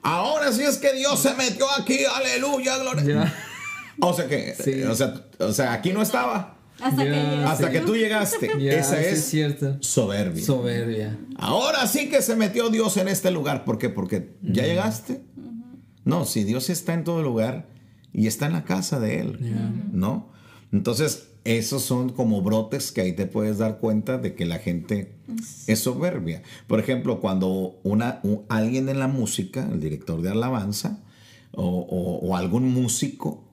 [0.06, 3.04] Ahora sí es que Dios se metió aquí, aleluya, gloria.
[3.04, 3.34] Ya.
[4.00, 4.82] O sea que, Sí.
[4.82, 8.50] o sea, o sea, aquí no estaba Hasta que tú llegaste.
[8.78, 9.78] Esa sí es cierto.
[9.80, 10.44] soberbia.
[10.44, 11.18] Soberbia.
[11.38, 13.64] Ahora sí que se metió Dios en este lugar.
[13.64, 13.88] ¿Por qué?
[13.88, 15.22] Porque ya llegaste.
[16.04, 17.66] No, si Dios está en todo lugar
[18.12, 19.38] y está en la casa de Él,
[19.92, 20.30] ¿no?
[20.72, 25.12] Entonces, esos son como brotes que ahí te puedes dar cuenta de que la gente
[25.66, 26.42] es soberbia.
[26.66, 31.02] Por ejemplo, cuando una, un- alguien en la música, el director de alabanza,
[31.52, 33.44] o, o- o algún músico,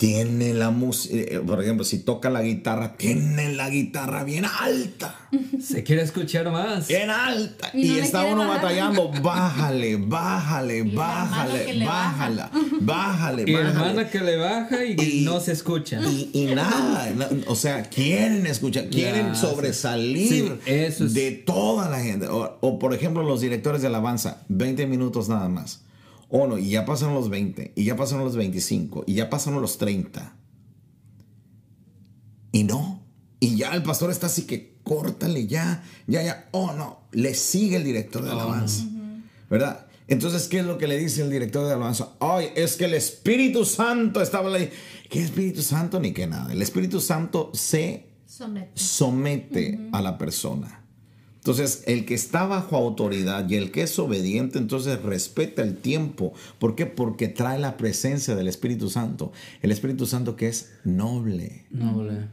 [0.00, 5.14] tiene la música, por ejemplo, si toca la guitarra, tiene la guitarra bien alta.
[5.62, 6.88] Se quiere escuchar más.
[6.88, 7.68] Bien alta.
[7.74, 8.62] Y no está uno bajar.
[8.62, 9.10] batallando.
[9.22, 13.68] Bájale, bájale, bájale, bájala, bájale, Y bájale.
[13.68, 16.00] hermana que le baja y, Y- no se escucha.
[16.00, 21.90] Y, y nada, na- o sea, quieren escuchar, quieren sobresalir Sí, eso es- de toda
[21.90, 22.26] la gente.
[22.28, 25.80] O, o, por ejemplo, los directores de alabanza, 20 minutos nada más.
[26.30, 29.60] Oh, no, y ya pasaron los 20, y ya pasaron los 25, y ya pasaron
[29.60, 30.36] los 30.
[32.52, 33.02] Y no.
[33.40, 36.48] Y ya el pastor está así que córtale ya, ya, ya.
[36.52, 37.00] Oh, no.
[37.12, 38.84] Le sigue el director de alabanza.
[39.48, 39.86] ¿Verdad?
[40.08, 42.14] Entonces, ¿qué es lo que le dice el director de alabanza?
[42.20, 44.70] Ay, es que el Espíritu Santo estaba ahí.
[45.08, 46.52] ¿Qué Espíritu Santo ni qué nada?
[46.52, 48.70] El Espíritu Santo se Somete.
[48.74, 50.79] somete a la persona.
[51.40, 56.34] Entonces, el que está bajo autoridad y el que es obediente, entonces respeta el tiempo.
[56.58, 56.84] ¿Por qué?
[56.84, 59.32] Porque trae la presencia del Espíritu Santo.
[59.62, 61.64] El Espíritu Santo que es noble.
[61.70, 62.28] Noble.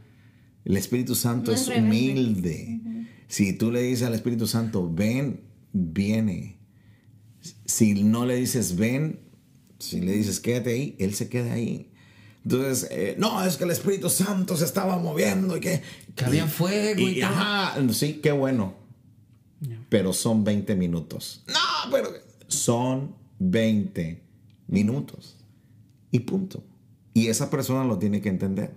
[0.66, 2.80] El Espíritu Santo No es humilde.
[3.28, 5.40] Si tú le dices al Espíritu Santo, ven,
[5.72, 6.58] viene.
[7.64, 9.20] Si no le dices, ven,
[9.78, 11.90] si le dices, quédate ahí, Él se queda ahí.
[12.44, 15.80] Entonces, eh, no, es que el Espíritu Santo se estaba moviendo y que...
[16.14, 17.30] Que había fuego y, y, todo.
[17.30, 18.74] ajá, sí, qué bueno.
[19.88, 21.42] Pero son 20 minutos.
[21.48, 22.10] No, pero
[22.46, 24.22] son 20
[24.68, 25.36] minutos.
[26.10, 26.62] Y punto.
[27.14, 28.72] Y esa persona lo tiene que entender.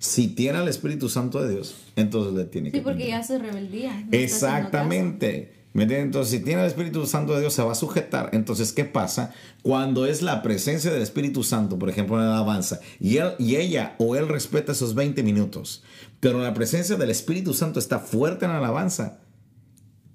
[0.00, 3.20] Si tiene al Espíritu Santo de Dios, entonces le tiene que Sí, porque entender.
[3.20, 4.00] ya se rebeldía.
[4.00, 5.54] no Exactamente.
[5.74, 6.06] ¿Me entiendes?
[6.06, 8.30] Entonces, si tiene el Espíritu Santo de Dios, se va a sujetar.
[8.32, 9.32] Entonces, ¿qué pasa?
[9.62, 13.56] Cuando es la presencia del Espíritu Santo, por ejemplo, en la alabanza, y, él, y
[13.56, 15.84] ella o él respeta esos 20 minutos,
[16.20, 19.20] pero la presencia del Espíritu Santo está fuerte en la alabanza,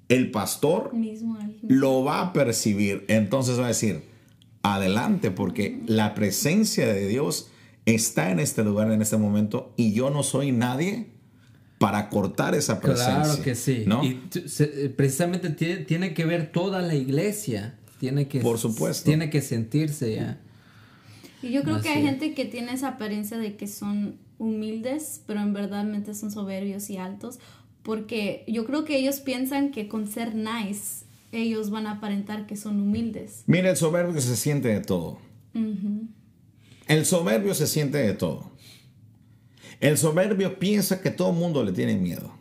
[0.10, 0.94] el pastor.
[0.94, 1.58] Mismo él.
[1.68, 3.06] lo va a percibir.
[3.08, 4.04] Entonces va a decir,
[4.62, 7.50] adelante, porque la presencia de Dios
[7.86, 11.08] está en este lugar, en este momento, y yo no soy nadie
[11.78, 13.24] para cortar esa presencia.
[13.24, 13.84] Claro que sí.
[13.86, 14.04] ¿no?
[14.04, 14.22] Y
[14.60, 17.78] eh, precisamente tiene, tiene que ver toda la iglesia.
[18.00, 19.06] Tiene que, Por supuesto.
[19.06, 20.40] Tiene que sentirse ya.
[21.42, 22.10] Y yo creo que Así hay es.
[22.10, 26.98] gente que tiene esa apariencia de que son humildes, pero en verdad son soberbios y
[26.98, 27.40] altos,
[27.84, 32.56] porque yo creo que ellos piensan que con ser nice, ellos van a aparentar que
[32.56, 33.44] son humildes.
[33.46, 35.20] Mira, el soberbio se siente de todo.
[36.88, 38.52] El soberbio se siente de todo.
[39.80, 42.34] El soberbio piensa que todo el mundo le tiene miedo.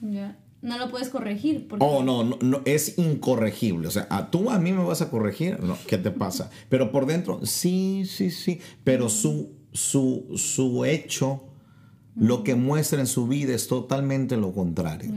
[0.00, 0.38] Ya.
[0.62, 3.88] No lo puedes corregir porque Oh, no, no, no, es incorregible.
[3.88, 5.60] O sea, ¿a tú a mí me vas a corregir?
[5.60, 6.50] No, ¿qué te pasa?
[6.68, 8.60] Pero por dentro, sí, sí, sí.
[8.84, 11.44] Pero su, su, su hecho,
[12.14, 15.12] lo que muestra en su vida es totalmente lo contrario.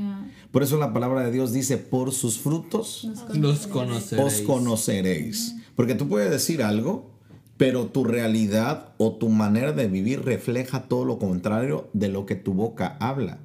[0.52, 4.34] Por eso la palabra de Dios dice, por sus frutos Los conoceréis.
[4.34, 5.56] os conoceréis.
[5.76, 7.12] Porque tú puedes decir algo,
[7.58, 12.36] pero tu realidad o tu manera de vivir refleja todo lo contrario de lo que
[12.36, 13.40] tu boca habla.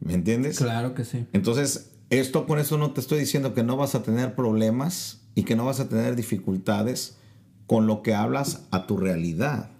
[0.00, 0.58] ¿Me entiendes?
[0.58, 1.26] Claro que sí.
[1.32, 5.42] Entonces, esto con eso no te estoy diciendo que no vas a tener problemas y
[5.42, 7.18] que no vas a tener dificultades
[7.66, 9.70] con lo que hablas a tu realidad.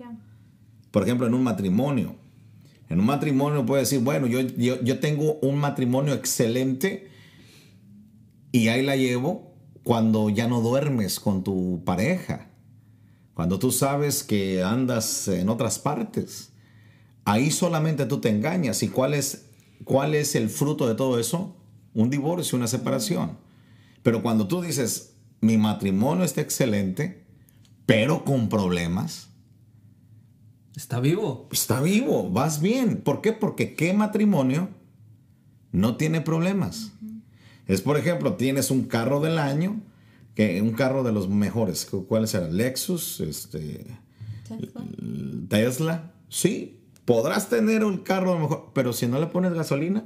[0.90, 2.16] Por ejemplo, en un matrimonio.
[2.88, 7.10] En un matrimonio puedes decir, bueno, yo, yo, yo tengo un matrimonio excelente
[8.52, 12.48] y ahí la llevo cuando ya no duermes con tu pareja.
[13.34, 16.52] Cuando tú sabes que andas en otras partes.
[17.24, 18.82] Ahí solamente tú te engañas.
[18.82, 19.46] ¿Y cuál es,
[19.84, 21.54] cuál es el fruto de todo eso?
[21.92, 23.36] Un divorcio, una separación.
[24.02, 27.24] Pero cuando tú dices, mi matrimonio está excelente,
[27.84, 29.28] pero con problemas,
[30.76, 31.48] Está vivo.
[31.52, 32.98] está vivo, vas bien.
[32.98, 33.32] ¿Por qué?
[33.32, 34.68] Porque qué matrimonio
[35.72, 36.92] no tiene problemas.
[37.66, 39.80] Es, por ejemplo, tienes un carro del año,
[40.34, 41.86] que un carro de los mejores.
[41.86, 42.48] ¿Cuál será?
[42.48, 43.86] Lexus, este,
[44.46, 44.84] Tesla.
[45.48, 46.12] Tesla.
[46.28, 50.04] Sí, podrás tener un carro de mejor, pero si no le pones gasolina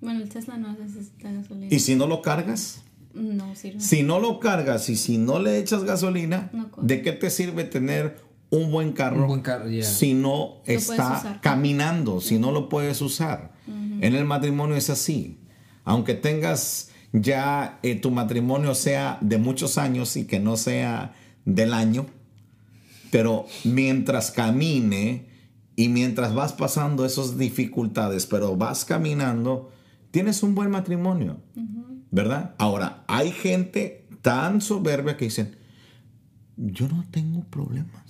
[0.00, 1.74] Bueno, el Tesla no necesita gasolina.
[1.74, 2.82] y si no lo cargas,
[3.14, 3.80] No sirve.
[3.80, 6.70] si no lo cargas y si no le echas gasolina, No.
[6.80, 8.22] ¿de qué te sirve tener
[8.54, 9.84] un buen carro, Un buen carro, ya.
[9.84, 13.52] si no está caminando, si no lo puedes usar?
[13.66, 15.38] En el matrimonio es así.
[15.84, 21.14] Aunque tengas ya eh, tu matrimonio sea de muchos años y que no sea
[21.44, 22.06] del año,
[23.10, 25.26] pero mientras camine
[25.76, 29.72] y mientras vas pasando esas dificultades, pero vas caminando,
[30.10, 31.40] tienes un buen matrimonio,
[32.10, 32.54] ¿verdad?
[32.58, 35.56] Ahora, hay gente tan soberbia que dicen,
[36.56, 38.03] yo no tengo problemas.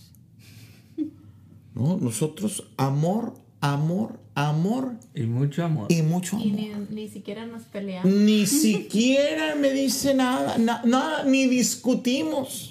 [1.74, 5.86] No, nosotros amor, amor, amor Y mucho amor.
[5.90, 6.88] y mucho Y amor.
[6.90, 8.12] ni, ni siquiera nos peleamos.
[8.12, 12.70] Ni siquiera me dice nada, na- nada, ni discutimos.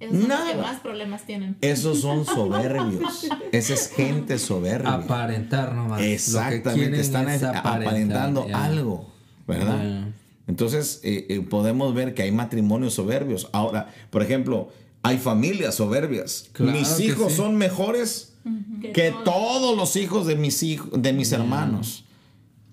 [0.00, 0.52] Esos son los Nada.
[0.52, 1.56] que más problemas tienen.
[1.60, 3.26] Esos son soberbios.
[3.50, 4.92] Esa es gente soberbia.
[4.94, 5.98] Aparentar nomás.
[6.00, 8.64] Lo que Exactamente, están es aparentar, aparentando ya.
[8.64, 9.12] algo,
[9.48, 9.82] ¿verdad?
[9.82, 10.14] Ya.
[10.46, 13.48] Entonces eh, eh, podemos ver que hay matrimonios soberbios.
[13.52, 14.68] Ahora, por ejemplo,
[15.02, 16.48] hay familias soberbias.
[16.52, 17.36] Claro mis hijos sí.
[17.38, 18.34] son mejores
[18.82, 19.24] Que que todos.
[19.24, 22.04] todos los hijos de mis hijos, de mis hermanos.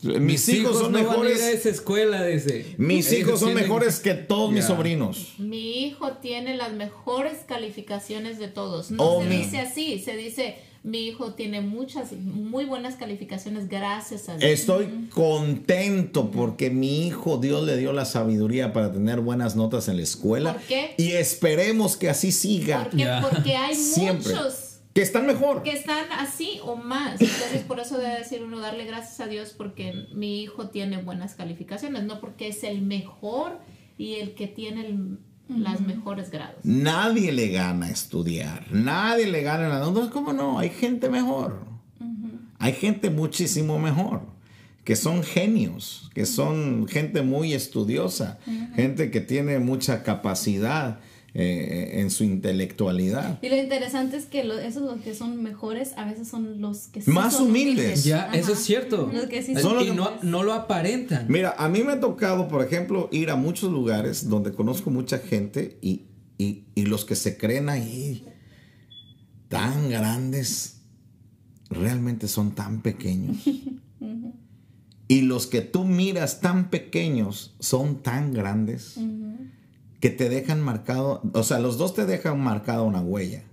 [0.03, 1.41] Mis, hijos, son no van a ir mejores.
[1.41, 2.75] a esa escuela, dice.
[2.77, 5.33] Mis Ellos hijos son tienen- mejores que todos mis sobrinos.
[5.39, 8.91] Mi hijo tiene las mejores calificaciones de todos.
[8.91, 14.29] No Oh, se dice así, se dice mi hijo tiene muchas, muy buenas calificaciones gracias
[14.29, 14.51] a Dios.
[14.51, 19.97] Estoy contento porque mi hijo Dios le dio la sabiduría para tener buenas notas en
[19.97, 20.53] la escuela.
[20.53, 20.93] ¿Por qué?
[20.97, 22.83] Y esperemos que así siga.
[22.83, 23.19] Porque, Ya.
[23.21, 24.33] porque hay Siempre.
[24.35, 25.63] muchos Que están mejor.
[25.63, 27.19] que están así o más.
[27.19, 31.33] Entonces, por eso debe decir uno, darle gracias a Dios porque mi hijo tiene buenas
[31.35, 33.59] calificaciones, no porque es el mejor
[33.97, 35.17] y el que tiene el-
[35.49, 36.57] las mejores grados.
[36.63, 38.65] Nadie le gana estudiar.
[38.71, 40.09] Nadie le gana la nota.
[40.09, 40.59] ¿Cómo no?
[40.59, 41.65] Hay gente mejor.
[42.59, 44.21] Hay gente muchísimo mejor.
[44.83, 46.09] Que son genios.
[46.13, 48.39] Que son gente muy estudiosa.
[48.75, 50.99] Gente que tiene mucha capacidad
[51.37, 53.39] eh, en su intelectualidad.
[53.41, 56.87] Y lo interesante es que lo- esos los que son mejores a veces son los
[56.87, 58.05] que sí Más son humildes.
[58.05, 58.37] Ya, Ajá.
[58.37, 59.11] eso es cierto.
[59.13, 61.25] Los que sí y son los no, no lo aparentan.
[61.27, 65.19] Mira, a mí me ha tocado, por ejemplo, ir a muchos lugares donde conozco mucha
[65.19, 66.03] gente y,
[66.37, 68.23] y- y los que se creen ahí
[69.49, 70.81] tan grandes
[71.69, 73.37] realmente son tan pequeños.
[75.07, 78.97] y los que tú miras tan pequeños son tan grandes
[79.99, 83.43] que te dejan marcado, o sea, los dos te dejan marcada una huella.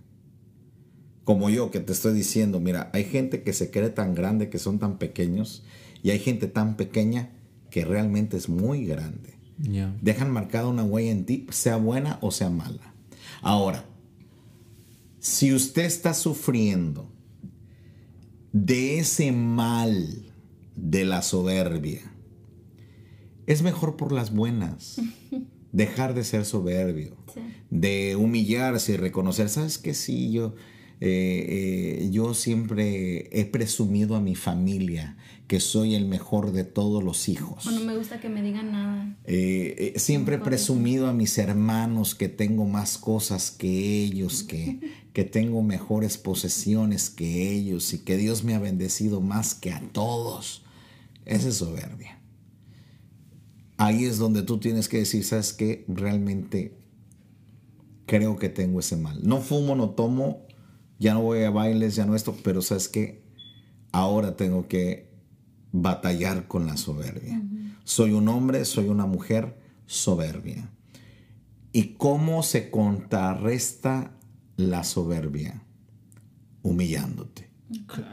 [1.25, 4.59] Como yo que te estoy diciendo, mira, hay gente que se cree tan grande que
[4.59, 5.65] son tan pequeños
[6.03, 7.31] y hay gente tan pequeña
[7.71, 9.39] que realmente es muy grande.
[9.59, 9.97] Ya.
[10.03, 12.93] Dejan marcada una huella en ti, sea buena o sea mala.
[13.41, 13.85] Ahora,
[15.21, 17.09] si usted está sufriendo
[18.53, 20.33] de ese mal
[20.75, 22.01] de la soberbia,
[23.47, 25.01] es mejor por las buenas.
[25.73, 27.41] Dejar de ser soberbio, Sí.
[27.71, 29.95] de humillarse y reconocer, ¿sabes qué?
[29.95, 30.55] Sí, yo,
[31.01, 35.17] eh, eh, yo siempre he presumido a mi familia
[35.49, 37.67] que soy el mejor de todos los hijos.
[37.67, 39.17] O no me gusta que me digan nada.
[39.27, 44.79] Eh, eh, siempre he presumido a mis hermanos que tengo más cosas que ellos, que,
[45.13, 49.81] que tengo mejores posesiones que ellos y que Dios me ha bendecido más que a
[49.93, 50.65] todos.
[51.27, 52.19] Esa es soberbia.
[53.83, 55.85] Ahí es donde tú tienes que decir, ¿sabes qué?
[55.89, 56.79] Realmente
[58.07, 59.27] creo que tengo ese mal.
[59.27, 60.47] No fumo, no tomo,
[61.01, 63.25] ya no voy a bailes, ya no esto, pero ¿sabes qué?
[63.91, 65.11] Ahora tengo que
[65.73, 67.43] batallar con la soberbia.
[67.83, 70.71] Soy un hombre, soy una mujer soberbia.
[71.73, 74.17] ¿Y cómo se contrarresta
[74.57, 75.65] la soberbia?
[76.63, 77.51] Humillándote.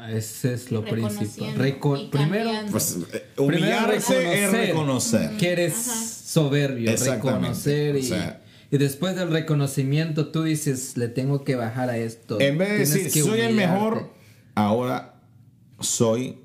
[0.10, 1.56] Ese es lo principal.
[1.56, 2.52] Reco- primero.
[2.72, 5.38] Pues eh, Primero humillarse es reconocer.
[5.38, 8.42] que eres soberbio, reconocer y, O sea-
[8.72, 12.40] y después del reconocimiento tú dices, le tengo que bajar a esto.
[12.40, 14.14] En vez de decir, que soy el mejor,
[14.56, 15.16] ahora
[15.80, 16.38] soy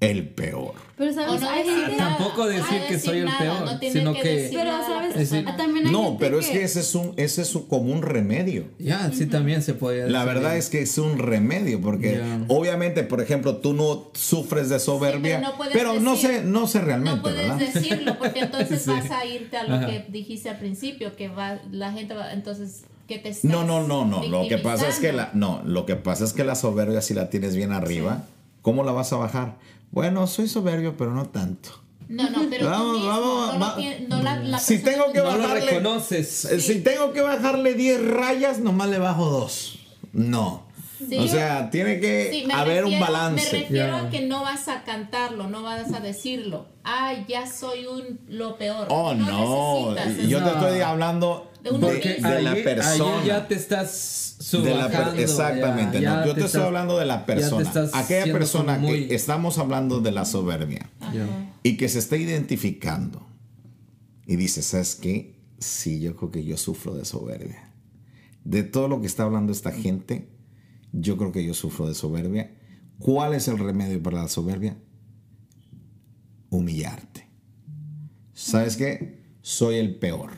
[0.00, 0.72] el peor.
[0.96, 1.96] Pero sabes, no hay gente...
[1.96, 5.92] Tampoco decir que soy el peor, no tiene sino que Pero la sabes, también hay
[5.92, 8.64] No, gente pero es que ese es un, ese es un- como un remedio.
[8.78, 10.34] Ya, sí también se puede La decir.
[10.34, 15.36] verdad es que es un remedio, porque obviamente, por ejemplo, tú no sufres de soberbia,
[15.38, 17.58] pero no puedes pero no sé, no sé realmente, No puedes ¿verdad?
[17.58, 18.90] decirlo porque entonces Sí.
[18.90, 19.86] vas a irte a lo Ajá.
[19.86, 23.86] que dijiste al principio, que va, la gente va, entonces, que te estás No, no,
[23.86, 24.22] no, no.
[24.26, 27.12] Lo que pasa es que la, no, lo que pasa es que la soberbia si
[27.14, 28.24] la tienes bien arriba,
[28.62, 29.56] ¿cómo la vas a bajar?
[29.90, 31.80] Bueno, soy soberbio, pero no tanto.
[32.08, 33.76] No, no, pero tú Vamos, mismo vamos, no va-
[34.08, 36.44] no la- la Si tengo que No lo bajarle- reconoces.
[36.46, 39.78] Eh, Si tengo que bajarle 10 rayas, nomás le bajo dos.
[40.12, 40.68] No.
[41.08, 41.16] Sí.
[41.16, 43.50] o sea, tiene que Sí, haber un balance.
[43.56, 46.66] Me refiero a que no vas a cantarlo, no vas a decirlo.
[46.84, 48.86] Ay, ya soy un lo peor.
[48.90, 49.94] Oh, no.
[49.94, 50.50] necesitas Yo te No.
[50.50, 53.20] estoy hablando De la persona.
[53.20, 54.29] ahí ya te estás
[54.62, 57.70] De la per- exactamente, ya- no, ya yo te, estoy hablando de la persona.
[57.94, 60.90] Aquella persona muy- que estamos hablando de la soberbia
[61.62, 63.26] y que se está identificando
[64.26, 65.38] y dice, ¿sabes qué?
[65.58, 67.70] Sí, yo creo que yo sufro de soberbia.
[68.44, 70.30] De todo lo que está hablando esta gente,
[70.92, 72.50] yo creo que yo sufro de soberbia.
[72.98, 74.76] ¿Cuál es el remedio para la soberbia?
[76.48, 77.26] Humillarte.
[78.32, 79.20] ¿Sabes qué?
[79.42, 80.30] Soy el peor.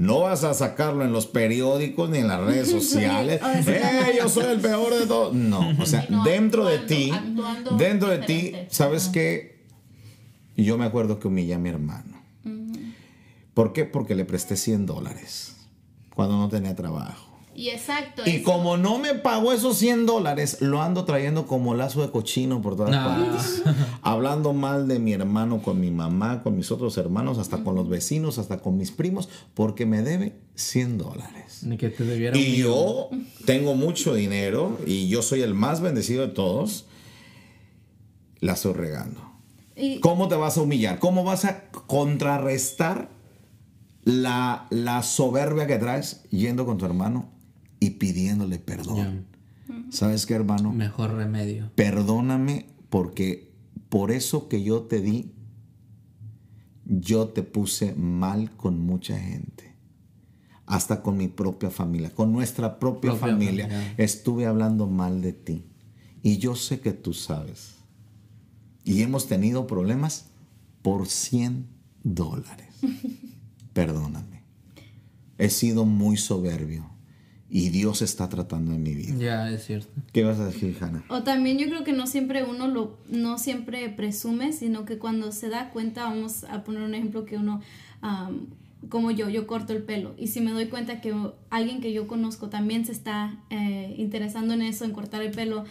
[0.00, 3.38] No vas a sacarlo en los periódicos ni en las redes sociales.
[3.66, 5.34] ¡Eh, yo soy el peor de todos!
[5.34, 7.12] No, o sea, dentro de ti,
[7.76, 8.52] dentro de ti.
[8.70, 9.66] ¿sabes qué?
[10.56, 12.18] Yo me acuerdo que humillé a mi hermano.
[13.52, 13.84] ¿Por qué?
[13.84, 15.56] Porque le presté 100 dólares
[16.14, 17.29] cuando no tenía trabajo.
[17.54, 18.22] Y exacto.
[18.24, 22.10] Y eso- como no me pagó esos 100 dólares, lo ando trayendo como lazo de
[22.10, 23.04] cochino por todas No.
[23.04, 23.62] partes.
[24.02, 27.88] Hablando mal de mi hermano con mi mamá, con mis otros hermanos, hasta con los
[27.88, 31.64] vecinos, hasta con mis primos, porque me debe 100 dólares.
[31.64, 33.10] Ni que te debiera Y yo
[33.46, 36.86] tengo mucho dinero y yo soy el más bendecido de todos.
[38.38, 39.20] La estoy regando.
[39.76, 40.98] Y- ¿Cómo te vas a humillar?
[40.98, 43.10] ¿Cómo vas a contrarrestar
[44.04, 47.28] la, la soberbia que traes yendo con tu hermano
[47.80, 49.26] y pidiéndole perdón?
[49.90, 50.72] ¿Sabes qué, hermano?
[50.72, 51.70] Mejor remedio.
[51.74, 53.50] Perdóname porque
[53.88, 55.32] por eso que yo te di,
[56.84, 59.74] yo te puse mal con mucha gente.
[60.66, 63.94] Hasta con mi propia familia, con nuestra propia, Propia familia, familia.
[63.96, 65.64] estuve hablando mal de ti.
[66.22, 67.76] Y yo sé que tú sabes.
[68.84, 70.26] Y hemos tenido problemas
[70.82, 71.66] por 100
[72.04, 72.68] dólares.
[73.72, 74.42] Perdóname.
[75.38, 76.90] He sido muy soberbio
[77.50, 79.14] y Dios está tratando en mi vida.
[79.18, 79.90] Ya, es cierto.
[80.12, 81.04] ¿Qué vas a decir, Hannah?
[81.08, 85.32] O también yo creo que no siempre uno lo, no siempre presume, sino que cuando
[85.32, 87.60] se da cuenta, vamos a poner un ejemplo que uno,
[88.02, 88.46] am,
[88.88, 90.14] como yo, yo corto el pelo.
[90.16, 91.12] Y si me doy cuenta que
[91.50, 95.64] alguien que yo conozco también se está eh, interesando en eso, en cortar el pelo,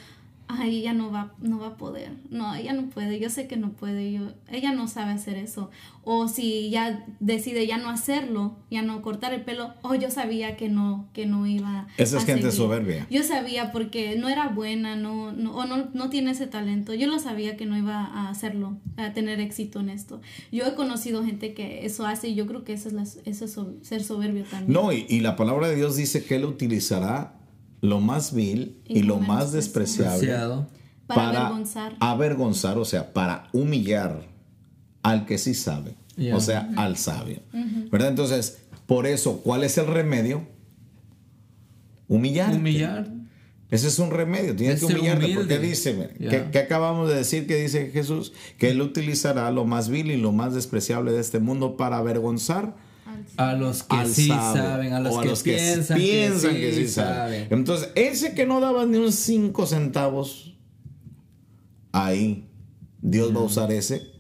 [0.52, 2.12] ay, ella no va, no va a poder.
[2.32, 3.20] No, ella no puede.
[3.20, 4.12] Yo sé que no puede.
[4.12, 5.70] Yo, ella no sabe hacer eso.
[6.04, 10.58] O si ya decide ya no hacerlo, ya no cortar el pelo, oh, yo sabía
[10.58, 12.58] que no, que no iba Esa es a gente seguir.
[12.58, 13.08] soberbia.
[13.12, 16.96] Yo sabía porque no era buena, no, no, o no, no tiene ese talento.
[16.96, 20.20] Yo lo sabía que no iba a hacerlo, a tener éxito en esto.
[20.52, 23.46] Yo he conocido gente que eso hace y yo creo que eso es, la- eso
[23.46, 24.74] es so- ser soberbio también.
[24.74, 27.39] No, y, y la palabra de Dios dice que Él utilizará
[27.82, 30.36] lo más vil y, Y lo más despreciable.
[31.08, 31.96] Para avergonzar.
[32.00, 34.28] avergonzar, o sea, para humillar
[35.02, 35.96] al que sí sabe,
[36.34, 37.40] o sea, al sabio.
[37.92, 38.10] ¿Verdad?
[38.10, 40.48] Entonces, por eso, ¿cuál es el remedio?
[42.08, 42.54] Humillar.
[42.54, 43.12] Humillar.
[43.72, 45.26] Ese es un remedio, tienes Es que humillarte.
[45.26, 45.42] humilde.
[45.42, 49.90] Porque dice, que, que acabamos de decir que dice Jesús, que Él utilizará lo más
[49.90, 52.76] vil y lo más despreciable de este mundo para avergonzar
[53.38, 57.48] A los que sí saben, a los o que, piensan, piensan que, sí saben.
[57.50, 60.58] Entonces, ese que no daba ni un cinco centavos,
[61.92, 62.48] ahí
[63.02, 64.12] Dios va a usar ese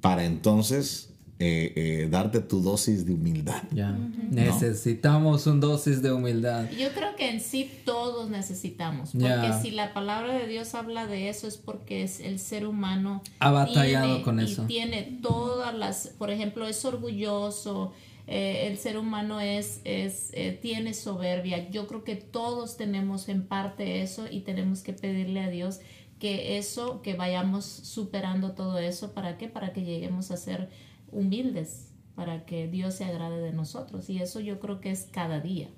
[0.00, 3.62] para entonces eh, eh, darte tu dosis de humildad.
[3.72, 3.96] Ya.
[4.30, 6.70] Necesitamos un dosis de humildad.
[6.70, 11.28] Yo creo que en sí todos necesitamos, porque si la palabra de Dios habla de
[11.28, 14.64] eso es porque es el ser humano Ha batallado tiene- con y eso.
[14.66, 17.92] tiene todas las, por ejemplo, es orgulloso,
[18.28, 21.68] eh, el ser humano es, es eh, tiene soberbia.
[21.70, 25.80] Yo creo que todos tenemos en parte eso y tenemos que pedirle a Dios
[26.20, 29.48] que eso, que vayamos superando todo eso, ¿para qué?
[29.48, 30.68] Para que lleguemos a ser
[31.12, 34.10] humildes, para que Dios se agrade de nosotros.
[34.10, 35.70] Y eso yo creo que es cada día.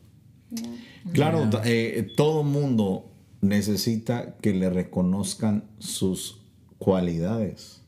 [1.12, 1.58] Claro, t-
[1.98, 3.10] eh, todo mundo
[3.40, 6.40] necesita que le reconozcan sus
[6.78, 7.82] cualidades.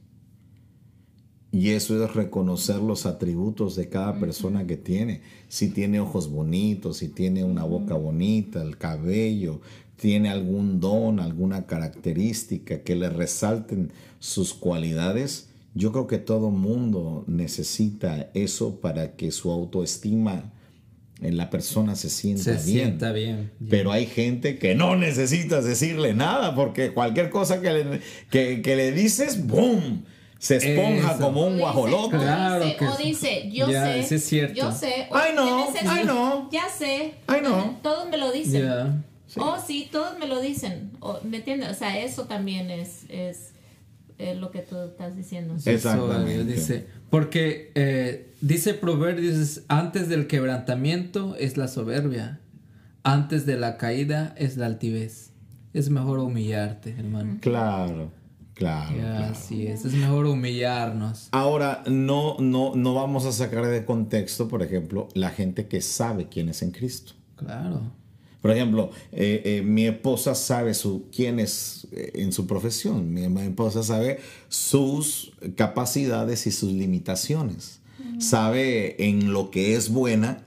[1.52, 5.22] Y eso es reconocer los atributos de cada persona que tiene.
[5.48, 9.60] Si tiene ojos bonitos, si tiene una boca bonita, el cabello,
[9.96, 15.48] tiene algún don, alguna característica que le resalten sus cualidades.
[15.76, 20.52] Yo creo que todo mundo necesita eso para que su autoestima
[21.20, 22.86] en la persona se sienta Se bien.
[22.88, 23.52] sienta bien.
[23.70, 28.00] Pero hay gente que no necesitas decirle nada porque cualquier cosa que le,
[28.30, 30.04] que, que le dices, ¡boom!
[30.38, 31.20] Se esponja Eso.
[31.24, 32.16] como O un guajolote.
[32.16, 33.02] O Claro dice, que o sí.
[33.04, 34.54] dice, yo Ya, sé, sí es cierto.
[34.54, 35.06] yo sé.
[35.10, 36.48] o Ay, no, ay, no.
[36.52, 37.14] Ya sé.
[37.26, 37.78] Ay, no.
[37.82, 38.62] Todos me lo dicen.
[38.62, 39.04] Ya.
[39.38, 40.90] Oh, sí, todos me lo dicen.
[41.00, 41.70] O, ¿Me entiendes?
[41.70, 43.52] O sea, eso también es, es,
[44.18, 45.58] es lo que tú estás diciendo.
[45.58, 46.14] Sí, Exactamente.
[46.14, 52.40] soberbio, dice, porque eh, dice Proverbios, antes del quebrantamiento es la soberbia,
[53.02, 55.32] antes de la caída es la altivez.
[55.72, 57.36] Es mejor humillarte, hermano.
[57.40, 58.10] Claro,
[58.54, 58.96] claro.
[59.30, 61.28] así es, es mejor humillarnos.
[61.32, 66.28] Ahora, no, no, no vamos a sacar de contexto, por ejemplo, la gente que sabe
[66.28, 67.12] quién es en Cristo.
[67.36, 67.92] Claro.
[68.46, 73.12] Por ejemplo, eh, eh, mi esposa sabe su, quién es eh, en su profesión.
[73.12, 77.80] Mi, mi esposa sabe sus capacidades y sus limitaciones.
[78.20, 80.46] Sabe en lo que es buena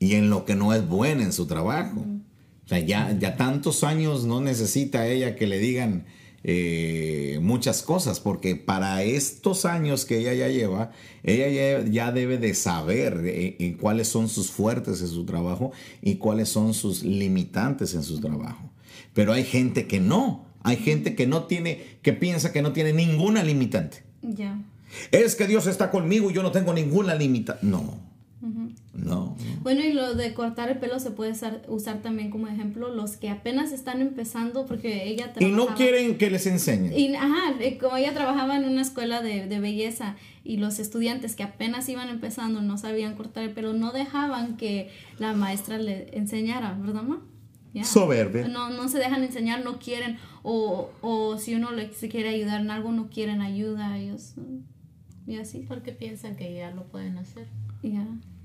[0.00, 2.00] y en lo que no es buena en su trabajo.
[2.00, 6.04] O sea, ya, ya tantos años no necesita ella que le digan
[6.44, 10.92] eh, muchas cosas, porque para estos años que ella ya lleva,
[11.24, 15.72] ella ya, ya debe de saber eh, eh, cuáles son sus fuertes en su trabajo
[16.00, 18.70] y cuáles son sus limitantes en su trabajo.
[19.14, 22.92] Pero hay gente que no, hay gente que no tiene, que piensa que no tiene
[22.92, 24.04] ninguna limitante.
[24.22, 24.60] Ya.
[25.10, 27.66] Es que Dios está conmigo y yo no tengo ninguna limitante.
[27.66, 27.98] No,
[28.94, 29.36] no.
[29.62, 33.16] Bueno, y lo de cortar el pelo se puede usar, usar también como ejemplo los
[33.16, 36.92] que apenas están empezando porque ella Y no trabajaba- quieren que les enseñen.
[36.96, 41.34] Y, ajá, eh, como ella trabajaba en una escuela de, de belleza y los estudiantes
[41.36, 46.16] que apenas iban empezando no sabían cortar el pelo, no dejaban que la maestra le
[46.16, 47.20] enseñara, ¿verdad, ma?
[47.84, 48.48] Soberbia.
[48.48, 52.60] No, no se dejan enseñar, no quieren, o, o si uno le, se quiere ayudar
[52.62, 54.34] en algo, no quieren ayuda, ellos,
[55.26, 57.46] y así, Porque piensan que ya lo pueden hacer.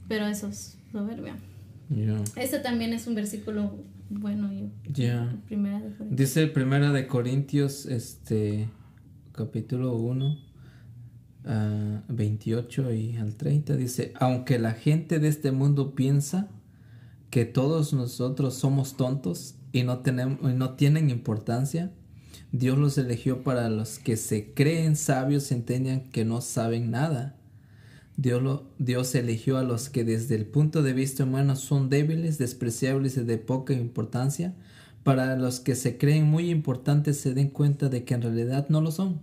[0.08, 1.36] Pero eso es soberbia.
[1.90, 2.22] Ya.
[2.36, 3.74] Este también es un versículo
[4.10, 4.68] bueno, yo.
[4.92, 5.36] Ya.
[5.46, 6.18] Primera de Corintios.
[6.18, 8.70] Dice Primera de Corintios, este,
[9.32, 10.38] capítulo 1,
[11.46, 16.50] ah, 28 y al 30, dice, aunque la gente de este mundo piensa
[17.30, 21.92] que todos nosotros somos tontos y no, tenemos, y no tienen importancia,
[22.52, 27.36] Dios los eligió para los que se creen sabios y entiendan que no saben nada.
[28.18, 32.38] Dios, lo, Dios eligió a los que desde el punto de vista humano son débiles,
[32.38, 34.54] despreciables y de poca importancia,
[35.04, 38.82] para los que se creen muy importantes se den cuenta de que en realidad no
[38.82, 39.20] lo son.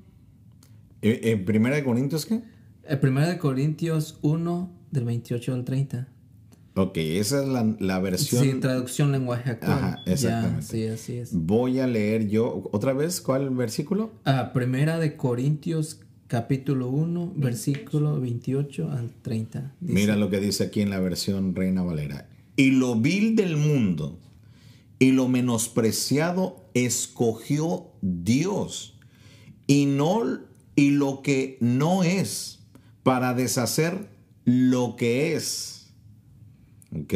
[1.02, 2.42] ¿En en Primera de Corintios qué?
[2.84, 6.08] El 1 Corintios 1 del 28 al 30.
[6.74, 8.42] Ok, esa es la, la versión.
[8.42, 9.72] Sí, traducción lenguaje actual.
[9.72, 10.62] Ajá, exactamente.
[10.62, 11.30] Ya, sí, así es.
[11.32, 14.12] Voy a leer yo, otra vez, ¿cuál versículo?
[14.24, 16.00] Ah, primera de Corintios
[16.30, 19.74] capítulo 1, versículo 28 al 30.
[19.80, 22.28] Dice, Mira lo que dice aquí en la versión Reina Valera.
[22.54, 24.16] Y lo vil del mundo
[25.00, 28.96] y lo menospreciado escogió Dios
[29.66, 30.38] y no
[30.76, 32.60] y lo que no es
[33.02, 34.08] para deshacer
[34.44, 35.88] lo que es.
[36.96, 37.14] ¿Ok?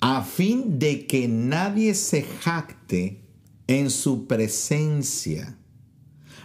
[0.00, 3.20] A fin de que nadie se jacte
[3.66, 5.58] en su presencia.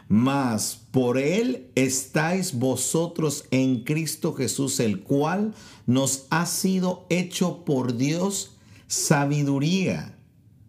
[0.09, 5.53] Mas por él estáis vosotros en Cristo Jesús, el cual
[5.85, 10.17] nos ha sido hecho por Dios sabiduría,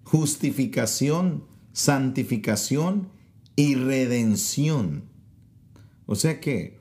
[0.03, 3.11] justificación, santificación
[3.55, 5.05] y redención.
[6.07, 6.80] O sea que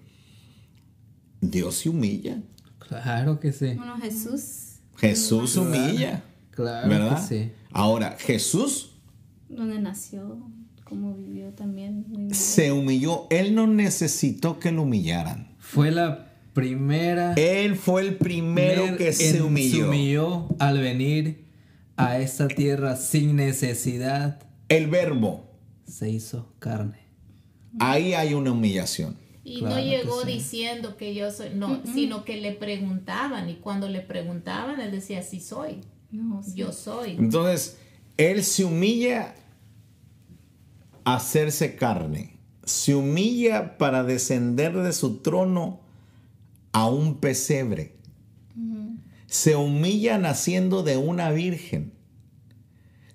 [1.41, 2.41] Dios se humilla.
[2.79, 3.75] Claro que sí.
[3.75, 6.23] Bueno, Jesús, Jesús se humilla.
[6.49, 7.27] Claro ¿Verdad?
[7.27, 7.51] que sí.
[7.71, 8.97] Ahora, Jesús
[9.49, 10.41] donde nació,
[10.87, 12.05] cómo vivió también.
[12.07, 13.27] muy se humilló.
[13.29, 15.55] Él no necesitó que lo humillaran.
[15.59, 19.87] Fue la primera Él fue el primero Mer- que se humilló.
[19.87, 21.45] humilló al venir
[21.97, 24.39] a esta tierra sin necesidad.
[24.69, 25.51] El verbo.
[25.85, 26.99] Se hizo carne.
[27.79, 29.17] Ahí hay una humillación.
[29.43, 30.27] Y Claro no que llegó sí.
[30.33, 35.21] diciendo que yo soy, no, sino que le preguntaban y cuando le preguntaban él decía,
[35.21, 35.81] sí soy,
[36.11, 36.51] No, sí.
[36.55, 37.11] yo soy.
[37.11, 37.77] Entonces,
[38.17, 39.35] Él se humilla
[41.15, 42.37] hacerse carne.
[42.65, 45.79] Se humilla para descender de su trono
[46.73, 47.95] a un pesebre.
[49.27, 51.93] Se humilla naciendo de una virgen.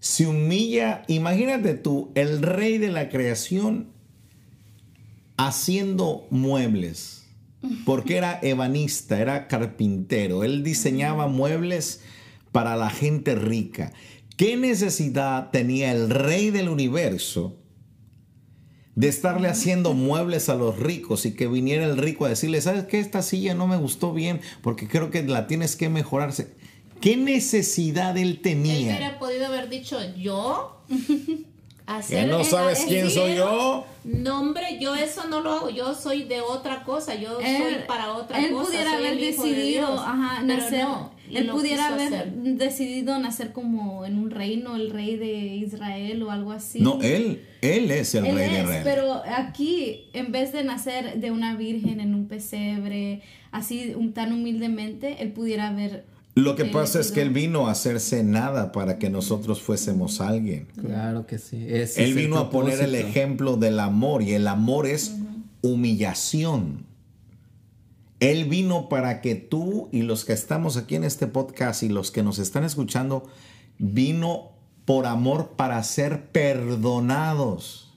[0.01, 3.89] Se humilla, imagínate tú, el rey de la creación
[5.37, 7.27] haciendo muebles,
[7.85, 12.01] porque era ebanista, era carpintero, él diseñaba muebles
[12.53, 13.93] para la gente rica.
[14.37, 17.62] ¿Qué necesidad tenía el rey del universo
[18.95, 22.85] de estarle haciendo muebles a los ricos y que viniera el rico a decirle, ¿sabes
[22.85, 23.01] qué?
[23.01, 26.53] Esta silla no me gustó bien porque creo que la tienes que mejorarse.
[27.01, 28.95] ¿Qué necesidad él Él tenía?
[28.97, 30.79] hubiera podido haber dicho, yo,
[32.09, 33.47] ¿Que no sabes el quién soy dinero".
[33.47, 33.87] yo?
[34.05, 37.85] No, hombre, yo eso no lo hago, yo soy de otra cosa, yo soy Él-
[37.87, 38.67] para otra él cosa.
[38.67, 42.33] pudiera soy haber de decidido, ajá, Pero nacer, no, él pudiera haber hacer.
[42.35, 46.81] decidido nacer como en un reino, el rey de Israel o algo así.
[46.81, 48.83] No, él, él es el Él rey de Israel.
[48.85, 54.33] pero aquí, en vez de nacer de una virgen en un pesebre, así un- tan
[54.33, 56.05] humildemente, él pudiera haber...
[56.35, 60.67] Lo que pasa es que él vino a hacerse nada para que nosotros fuésemos alguien.
[60.81, 61.57] Claro que sí.
[61.69, 65.15] Ese Él es el vino a poner el ejemplo del amor y el amor es
[65.61, 66.87] humillación.
[68.23, 72.11] Él vino para que tú y los que estamos aquí en este podcast y los
[72.13, 73.25] que nos están escuchando,
[73.79, 74.51] vino
[74.85, 77.93] por amor para ser perdonados.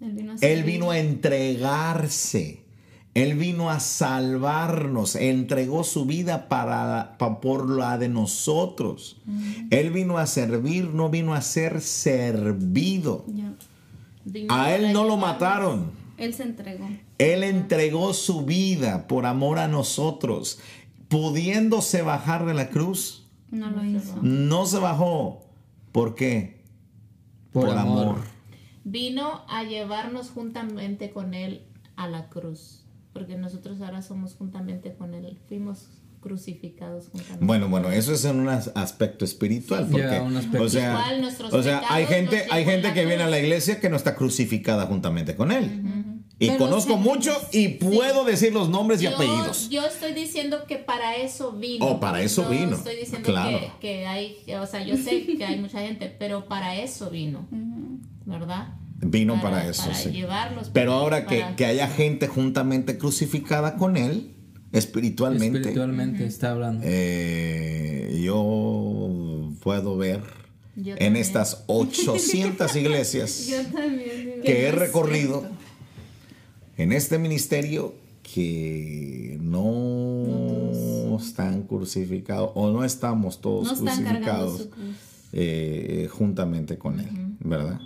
[0.00, 0.64] Él vino a, Él servir.
[0.64, 2.64] vino a entregarse.
[3.14, 5.14] Él vino a salvarnos.
[5.14, 9.20] Entregó su vida para, pa- por la de nosotros.
[9.70, 13.24] Él vino a servir, no vino a ser servido.
[14.48, 15.92] A él no lo mataron.
[16.18, 16.88] Él se entregó.
[17.18, 20.58] Él entregó su vida por amor a nosotros.
[21.08, 24.16] Pudiéndose bajar de la cruz, No lo hizo.
[24.22, 25.44] no se bajó.
[25.92, 26.64] ¿Por qué?
[27.52, 28.16] Por amor.
[28.82, 31.62] Vino a llevarnos juntamente con él
[31.96, 35.88] a la cruz, porque nosotros ahora somos juntamente con él, fuimos
[36.20, 37.44] crucificados juntamente.
[37.44, 40.90] Bueno, bueno, eso es en un as- aspecto espiritual, porque, Ya, un aspecto o sea,
[40.90, 43.96] Igual nuestros o sea, hay gente, hay gente que viene a la iglesia que no
[43.96, 46.13] está crucificada juntamente con él.
[46.38, 49.68] Y Pero conozco mucho y puedo decir los nombres y apellidos.
[49.70, 51.86] yo estoy diciendo que para eso vino.
[51.86, 52.76] Oh, para eso No vino.
[52.76, 53.58] Estoy diciendo Claro.
[53.58, 57.46] que, que hay, o sea, yo sé que hay mucha gente, pero para eso vino,
[58.26, 58.74] ¿verdad?
[59.00, 60.10] Vino para, eso, para sí.
[60.10, 60.70] llevarlos.
[60.72, 64.32] Pero ahora que, para- que haya gente juntamente crucificada con él,
[64.72, 66.82] espiritualmente, Espiritualmente está hablando.
[66.84, 70.20] eh, yo puedo ver
[70.76, 71.16] Yo en también.
[71.16, 74.42] estas 800 iglesias Yo también digo.
[74.44, 75.46] que he recorrido
[76.76, 79.38] en este ministerio que
[80.28, 83.84] no están crucificados o no estamos todos No
[84.58, 84.68] crucificados
[85.32, 87.08] eh, juntamente con él,
[87.40, 87.80] ¿verdad?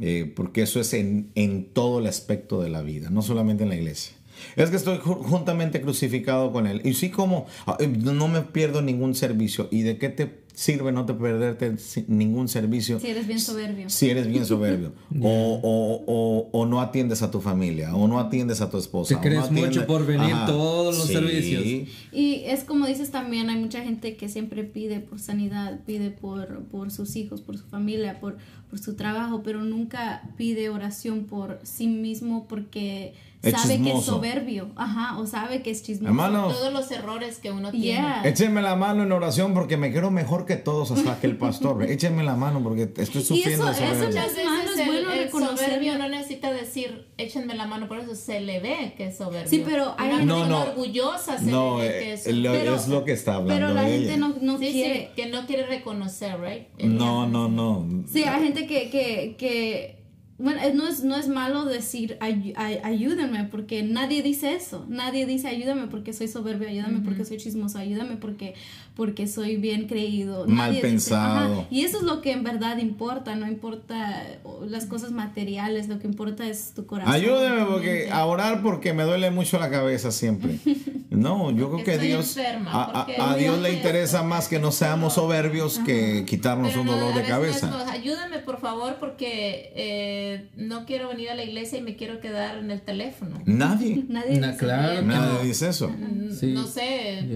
[0.00, 3.68] Eh, porque eso es en, en todo el aspecto de la vida, no solamente en
[3.68, 4.14] la iglesia.
[4.56, 6.80] Es que estoy ju- juntamente crucificado con él.
[6.84, 9.68] Y sí como ah, eh, no me pierdo ningún servicio.
[9.70, 11.74] ¿Y de qué te sirve no te perderte
[12.08, 13.00] ningún servicio?
[13.00, 13.88] Si eres bien soberbio.
[13.88, 14.92] Si eres bien soberbio.
[15.22, 17.94] o, o- o- o no atiendes a tu familia.
[17.94, 19.14] O no atiendes a tu esposa.
[19.14, 21.12] Te crees no mucho por venir todos los Sí.
[21.14, 21.88] servicios.
[22.12, 26.64] Y es como dices también, hay mucha gente que siempre pide por sanidad, pide por,
[26.64, 28.36] por sus hijos, por su familia, por,
[28.70, 33.82] por su trabajo, pero nunca pide oración por sí mismo porque Es sabe que es
[33.86, 34.12] chismoso.
[34.12, 36.08] soberbio, ajá, o sabe que es chismoso.
[36.08, 37.86] Hermano, Todos los errores que uno tiene.
[37.86, 38.22] Yeah.
[38.24, 41.82] échenme la mano en oración porque me quiero mejor que todos hasta que el pastor.
[41.90, 44.86] Échenme la mano porque estoy Y sufriendo eso- de eso ya- Muchas veces es el,
[44.86, 45.58] bueno el reconocerlo.
[45.64, 49.48] soberbio no necesita decir échenme la mano, por eso se le ve que es soberbio.
[49.50, 50.70] Sí, pero hay- Una No, persona no.
[50.70, 53.54] orgullosa se No, le ve eh, que es lo- Pero- es lo que está hablando
[53.66, 53.98] Pero la ella.
[53.98, 55.00] gente no, no Sí, quiere.
[55.00, 56.68] sí, que no quiere reconocer, right?
[56.84, 57.86] No, no, no.
[58.12, 60.01] Sí, hay gente que, que, que
[60.42, 64.84] bueno, no es, no es malo decir "Ay- ay- ayúdenme, porque nadie dice eso.
[64.88, 68.54] Nadie dice ayúdame porque soy soberbio, ayúdame porque soy chismoso, ayúdame porque,
[68.96, 70.46] porque soy bien creído.
[70.46, 71.66] Mal Nadie pensado.
[71.70, 74.26] Y eso es lo que en verdad importa, no importa
[74.68, 77.12] las cosas materiales, lo que importa es tu corazón.
[77.14, 80.58] Ayúdeme tu porque a orar porque me duele mucho la cabeza siempre.
[81.12, 84.28] No, yo creo que estoy Dios enferma, a, a- porque a Dios le interesa esto.
[84.28, 87.90] más que no seamos soberbios que quitarnos Pero un dolor de no cabeza.
[87.90, 92.58] ayúdame por favor porque eh, no quiero venir a la iglesia y me quiero quedar
[92.58, 93.40] en el teléfono.
[93.46, 95.42] Nadie, Nadie Na- dice, claro nadie no.
[95.44, 95.90] dice eso.
[96.38, 96.52] Sí.
[96.52, 97.26] No sé,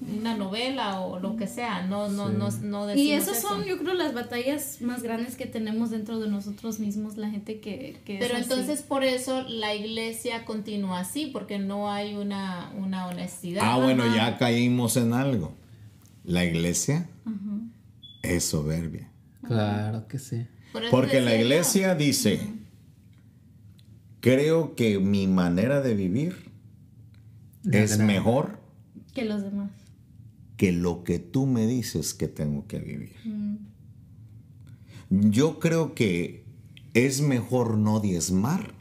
[0.00, 3.68] una novela o lo que sea, no, no, no, no Y decimos esas son, eso.
[3.70, 7.96] yo creo, las batallas más grandes que tenemos dentro de nosotros mismos, la gente que...
[8.04, 8.44] que es Pero así.
[8.44, 13.62] entonces por eso la iglesia continúa así, porque no hay una, una honestidad.
[13.66, 15.52] Ah, bueno, ya caímos en algo.
[16.24, 17.08] La iglesia
[18.22, 19.10] es soberbia.
[19.44, 20.46] Claro que sí.
[20.72, 22.40] Por Porque la iglesia dice,
[24.20, 26.36] creo que mi manera de vivir
[27.62, 28.06] De es verdad.
[28.06, 28.58] mejor
[29.14, 29.70] Que los demás.
[30.56, 33.14] que lo que tú me dices que tengo que vivir.
[33.24, 33.56] Mm.
[35.30, 36.44] Yo creo que
[36.94, 38.74] es mejor no diezmar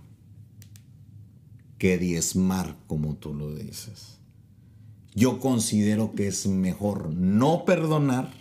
[1.77, 4.17] que diezmar como tú lo dices.
[5.15, 8.31] Yo considero que es mejor no perdonar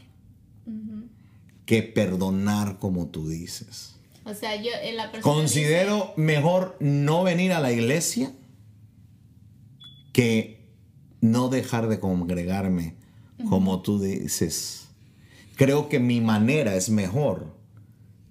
[1.66, 3.94] que perdonar como tú dices.
[4.24, 8.32] O sea, yo, eh, la persona Considero mejor no venir a la iglesia
[10.12, 10.64] que
[11.20, 12.94] no dejar de congregarme
[13.48, 14.88] como tú dices.
[15.56, 17.54] Creo que mi manera es mejor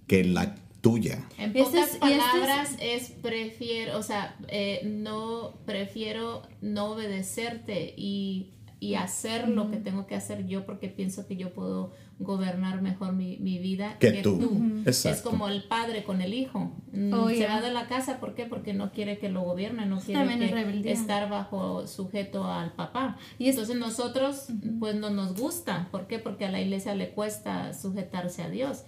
[0.08, 1.28] que la tuya.
[1.38, 6.92] en Ese es- pocas este es- palabras es prefiero, o sea, eh, no prefiero no
[6.92, 11.92] obedecerte y, y hacer lo que tengo que hacer yo porque pienso que yo puedo
[12.20, 14.38] gobernar mejor mi, mi vida Que que, tú.
[14.38, 14.62] tú.
[14.86, 15.18] Exacto.
[15.18, 16.72] Es como el padre con el hijo.
[17.14, 17.56] Oh, Se yeah.
[17.56, 18.46] va de la casa, ¿por qué?
[18.46, 23.18] Porque no quiere que lo gobierne, no quiere es que estar bajo sujeto al papá.
[23.38, 24.48] Y es- Entonces nosotros
[24.80, 25.88] pues no nos gusta.
[25.92, 26.20] ¿Por qué?
[26.20, 28.84] Porque a la iglesia le cuesta sujetarse a Dios,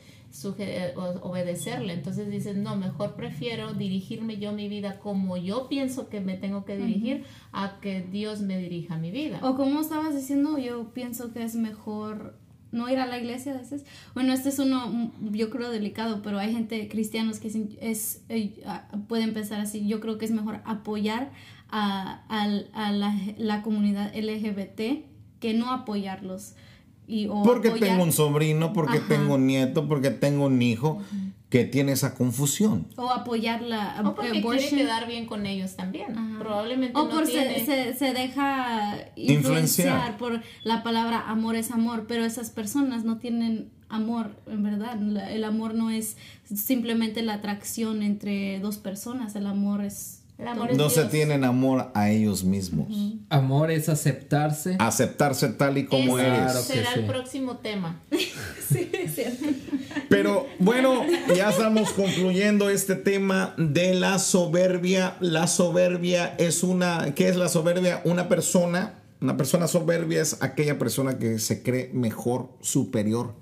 [0.95, 1.93] obedecerle.
[1.93, 6.65] Entonces dices, no, mejor prefiero dirigirme yo mi vida como yo pienso que me tengo
[6.65, 9.39] que dirigir a que Dios me dirija mi vida.
[9.43, 12.35] O como estabas diciendo, yo pienso que es mejor
[12.71, 13.85] no ir a la iglesia a veces.
[14.13, 18.61] Bueno, este es uno, yo creo, delicado, pero hay gente, cristianos, que sin- es, eh,
[18.65, 19.87] ah, puede empezar así.
[19.87, 21.31] Yo creo que es mejor apoyar
[21.69, 25.05] a, a la, la comunidad LGBT
[25.39, 26.55] que no apoyarlos.
[27.07, 29.07] Y, o Porque apoyar- tengo un sobrino, porque Ajá.
[29.07, 31.01] tengo un nieto, porque tengo un hijo
[31.49, 32.87] que tiene esa confusión.
[32.97, 34.77] O apoyar la o porque quiere abortion.
[34.81, 36.17] quedar bien con ellos también.
[36.17, 36.39] Ajá.
[36.39, 37.65] Probablemente O no por se- tiene...
[37.65, 39.37] se, se deja Influenciar.
[39.87, 44.99] influenciar por la palabra amor es amor, pero esas personas no tienen amor, en verdad.
[45.31, 46.17] El amor no es
[46.53, 50.16] simplemente la atracción entre dos personas, el amor es...
[50.37, 51.11] El amor es No se Dios.
[51.11, 52.87] tienen amor a ellos mismos.
[53.29, 54.75] Amor es aceptarse.
[54.77, 56.33] Aceptarse tal y como eres.
[56.39, 57.07] Claro que será el sí.
[57.07, 57.99] próximo tema.
[58.69, 59.45] Sí, es cierto.
[60.09, 61.01] Pero bueno,
[61.33, 65.15] ya estamos concluyendo este tema de la soberbia.
[65.21, 68.01] La soberbia es una, ¿qué es la soberbia?
[68.03, 73.35] Una persona, una persona soberbia es aquella persona que se cree mejor, superior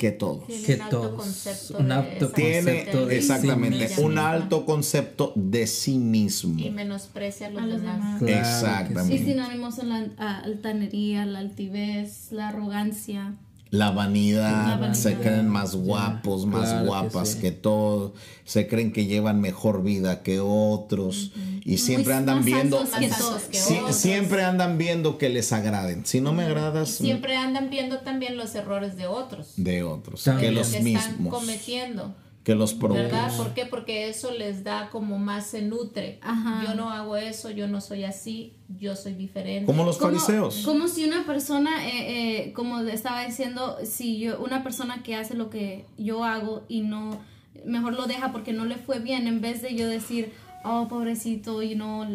[0.00, 0.46] que todos.
[0.46, 1.14] Tiene Que un alto todos.
[1.22, 6.58] concepto Un alto Tiene concepto de exactamente un alto concepto de sí mismo.
[6.58, 7.96] y menosprecia a los, A los demás.
[7.98, 8.18] demás.
[8.18, 9.18] Claro Exactamente.
[9.18, 13.34] Sí, sinónimos son la altanería, la altivez, la arrogancia.
[13.72, 14.94] La vanidad, La vanidad.
[14.94, 17.38] se creen más guapos, más claro que guapas sí.
[17.40, 18.12] que todos,
[18.44, 21.30] se creen que llevan mejor vida que otros
[21.64, 23.94] y siempre Muy andan más viendo, altos que todos.
[23.94, 26.04] siempre andan viendo que les agraden.
[26.04, 29.52] Si no me Y agradas, siempre andan viendo también los errores de otros.
[29.56, 30.48] de otros, También.
[30.48, 32.14] que lo los que están mismos, cometiendo.
[32.44, 33.04] Que los propios.
[33.04, 33.36] ¿Verdad?
[33.36, 33.66] ¿Por qué?
[33.66, 36.18] Porque eso les da como más se nutre.
[36.22, 36.64] Ajá.
[36.66, 39.66] Yo no hago eso, yo no soy así, yo soy diferente.
[39.66, 40.62] Como los Como- fariseos.
[40.64, 45.34] Como si una persona, eh, eh, como estaba diciendo, si yo, una persona que hace
[45.34, 47.18] lo que yo hago y no,
[47.66, 50.32] mejor lo deja porque no le fue bien, en vez de yo decir,
[50.64, 52.08] oh, pobrecito, y no,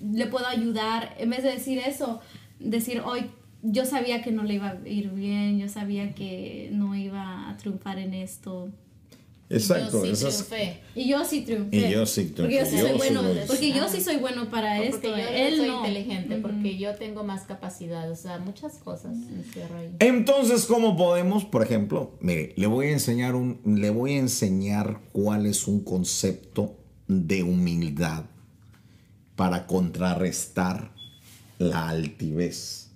[0.00, 2.20] le puedo ayudar, en vez de decir eso,
[2.60, 3.30] decir, hoy
[3.62, 7.56] yo sabía que no le iba a ir bien, yo sabía que no iba a
[7.56, 8.68] triunfar en esto.
[9.48, 10.80] Exacto, yo sí triunfé.
[10.96, 11.76] Y yo sí triunfé.
[11.76, 12.80] Y yo sí Porque yo sí triunfé.
[12.80, 15.00] soy Yo bueno, soy- porque yo sí soy bueno para O esto.
[15.02, 15.78] porque yo Él soy no.
[15.78, 19.94] inteligente, porque yo tengo más capacidad, o sea, muchas cosas ahí.
[20.00, 25.00] Entonces, ¿cómo podemos, por ejemplo, mire, le voy a enseñar un, le voy a enseñar
[25.12, 26.76] cuál es un concepto
[27.06, 28.24] de humildad
[29.36, 30.90] para contrarrestar
[31.58, 32.90] la altivez.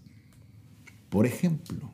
[1.10, 1.90] Por ejemplo,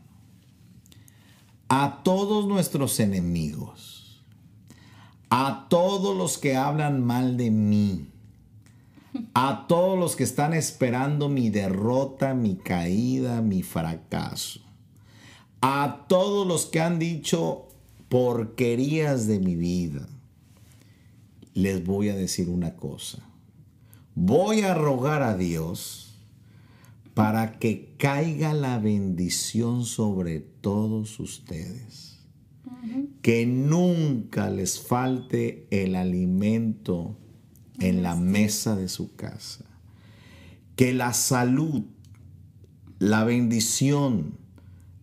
[1.68, 3.85] a todos nuestros enemigos,
[5.30, 8.06] a todos los que hablan mal de mí,
[9.34, 14.60] a todos los que están esperando mi derrota, mi caída, mi fracaso,
[15.60, 17.68] a todos los que han dicho
[18.08, 20.06] porquerías de mi vida,
[21.54, 23.18] les voy a decir una cosa.
[24.14, 26.14] Voy a rogar a Dios
[27.14, 32.15] para que caiga la bendición sobre todos ustedes.
[33.22, 37.18] Que nunca les falte el alimento
[37.78, 39.64] en la mesa de su casa.
[40.76, 41.84] Que la salud,
[42.98, 44.38] la bendición,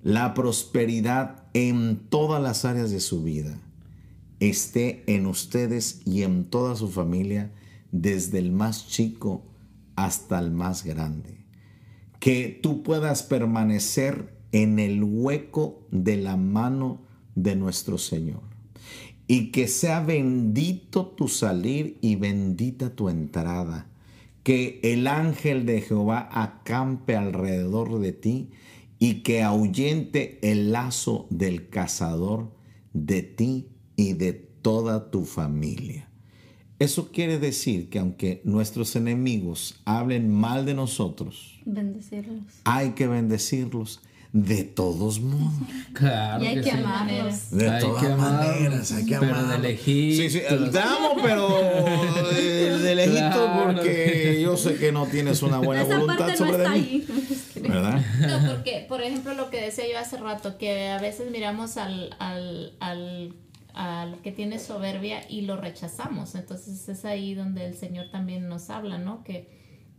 [0.01, 3.59] la prosperidad en todas las áreas de su vida
[4.49, 7.51] esté en ustedes y en toda su familia,
[7.91, 9.45] desde el más chico
[9.95, 11.45] hasta el más grande.
[12.19, 17.01] Que tú puedas permanecer en el hueco de la mano
[17.35, 18.41] de nuestro Señor.
[19.27, 23.87] Y que sea bendito tu salir y bendita tu entrada.
[24.43, 28.49] Que el ángel de Jehová acampe alrededor de ti
[28.99, 32.51] y que ahuyente el lazo del cazador
[32.93, 36.09] de ti y de toda tu familia.
[36.79, 42.43] Eso quiere decir que aunque nuestros enemigos hablen mal de nosotros, Bendecirlos.
[42.65, 44.01] hay que bendecirlos
[44.33, 45.53] de todos modos.
[45.93, 46.69] Claro Y hay que sí.
[46.71, 47.51] amarlos.
[47.51, 49.61] De Hay todas que amarlos, maneras, hay que pero de amarlos.
[49.61, 50.17] lejitos.
[50.33, 50.39] Sí, sí,
[50.71, 51.47] te amo, pero
[52.31, 53.63] de, de lejito Claro.
[53.75, 56.71] porque yo sé que no tienes una buena Esa voluntad parte no sobre de está
[56.75, 56.79] mí.
[56.79, 57.07] ahí.
[57.69, 58.01] ¿Verdad?
[58.27, 62.15] No, porque, por ejemplo, lo que decía yo hace rato, que a veces miramos al,
[62.19, 63.35] al, al,
[63.75, 66.33] al que tiene soberbia y lo rechazamos.
[66.35, 69.23] Entonces es ahí donde el Señor también nos habla, ¿no?
[69.23, 69.47] Que,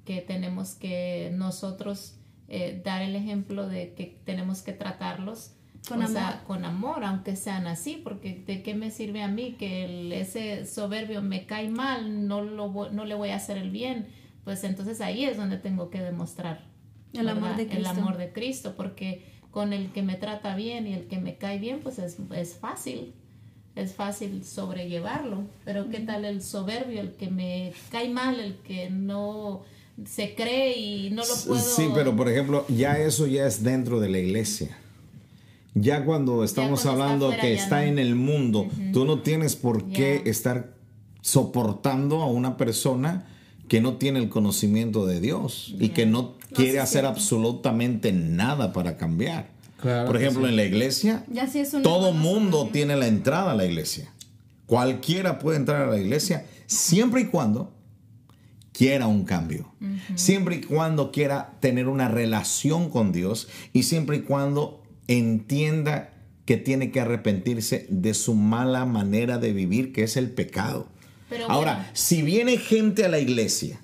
[0.04, 2.16] que tenemos que nosotros
[2.56, 5.52] eh, dar el ejemplo de que tenemos que tratarlos
[5.88, 6.44] Con sea, amor.
[6.46, 10.64] con amor, aunque sean así, porque ¿de qué me sirve a mí que el- ese
[10.66, 14.06] soberbio me cae mal, no, lo, no le voy a hacer el bien?
[14.44, 16.66] Pues entonces ahí es donde tengo que demostrar
[17.12, 17.78] El amor de Cristo.
[17.80, 21.36] El amor de Cristo, porque con el que me trata bien y el que me
[21.36, 23.14] cae bien, pues es, es fácil.
[23.76, 25.44] Es fácil sobrellevarlo.
[25.64, 29.62] Pero ¿qué tal el soberbio, el que me cae mal, el que no
[30.06, 31.60] se cree y no lo puedo...
[31.60, 34.76] Sí, pero por ejemplo, ya eso ya es dentro de la iglesia.
[35.74, 37.88] Ya cuando estamos cuando está hablando que está no.
[37.88, 40.74] en el mundo, tú no tienes por qué estar
[41.20, 43.26] soportando a una persona
[43.66, 47.08] que no tiene el conocimiento de Dios y que no quiere sí, hacer cierto.
[47.08, 49.50] absolutamente nada para cambiar.
[49.80, 50.50] Claro por ejemplo, sí.
[50.50, 54.12] en la iglesia, Ya sí es todo mundo tiene la entrada a la iglesia.
[54.66, 57.73] Cualquiera puede entrar a la iglesia siempre y cuando
[58.74, 59.72] quiera un cambio.
[60.16, 66.12] Siempre y cuando quiera tener una relación con Dios y siempre y cuando entienda
[66.44, 70.88] que tiene que arrepentirse de su mala manera de vivir, que es el pecado.
[71.30, 71.88] Pero Ahora, bueno.
[71.94, 73.80] si viene gente a la iglesia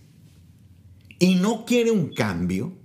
[1.18, 2.76] y no quiere un cambio,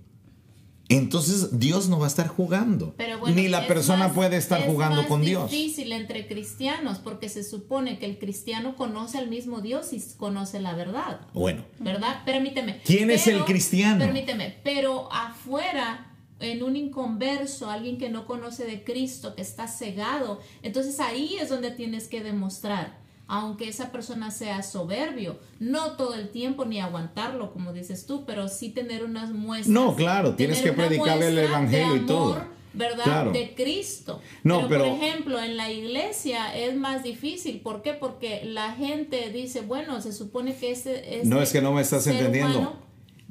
[0.90, 2.94] entonces Dios no va a estar jugando.
[2.98, 5.50] Pero bueno, Ni la es persona más- puede estar es jugando más con Dios.
[5.50, 10.60] difícil entre cristianos porque se supone que el cristiano conoce al mismo Dios y conoce
[10.60, 11.22] la verdad.
[11.34, 12.24] Bueno, ¿Verdad?
[12.26, 12.82] Permíteme.
[12.86, 14.00] ¿Quién es el cristiano?
[14.06, 20.42] Permíteme, pero afuera, en un inconverso, alguien que no conoce de Cristo, que está cegado,
[20.64, 26.30] entonces ahí es donde tienes que demostrar, aunque esa persona sea soberbio, no todo el
[26.30, 29.70] tiempo ni aguantarlo, como dices tú, pero sí tener unas muestras.
[29.74, 32.56] No, claro, tienes que predicarle el evangelio y todo.
[32.74, 33.06] ¿Verdad?
[33.06, 33.32] Claro.
[33.32, 34.20] De Cristo.
[34.44, 37.62] No, pero, pero- por ejemplo, en la iglesia es más difícil.
[37.62, 37.94] ¿Por qué?
[37.94, 41.22] Porque la gente dice, bueno, se supone que este.
[41.24, 42.58] no este es que no me estás entendiendo.
[42.60, 42.86] humano-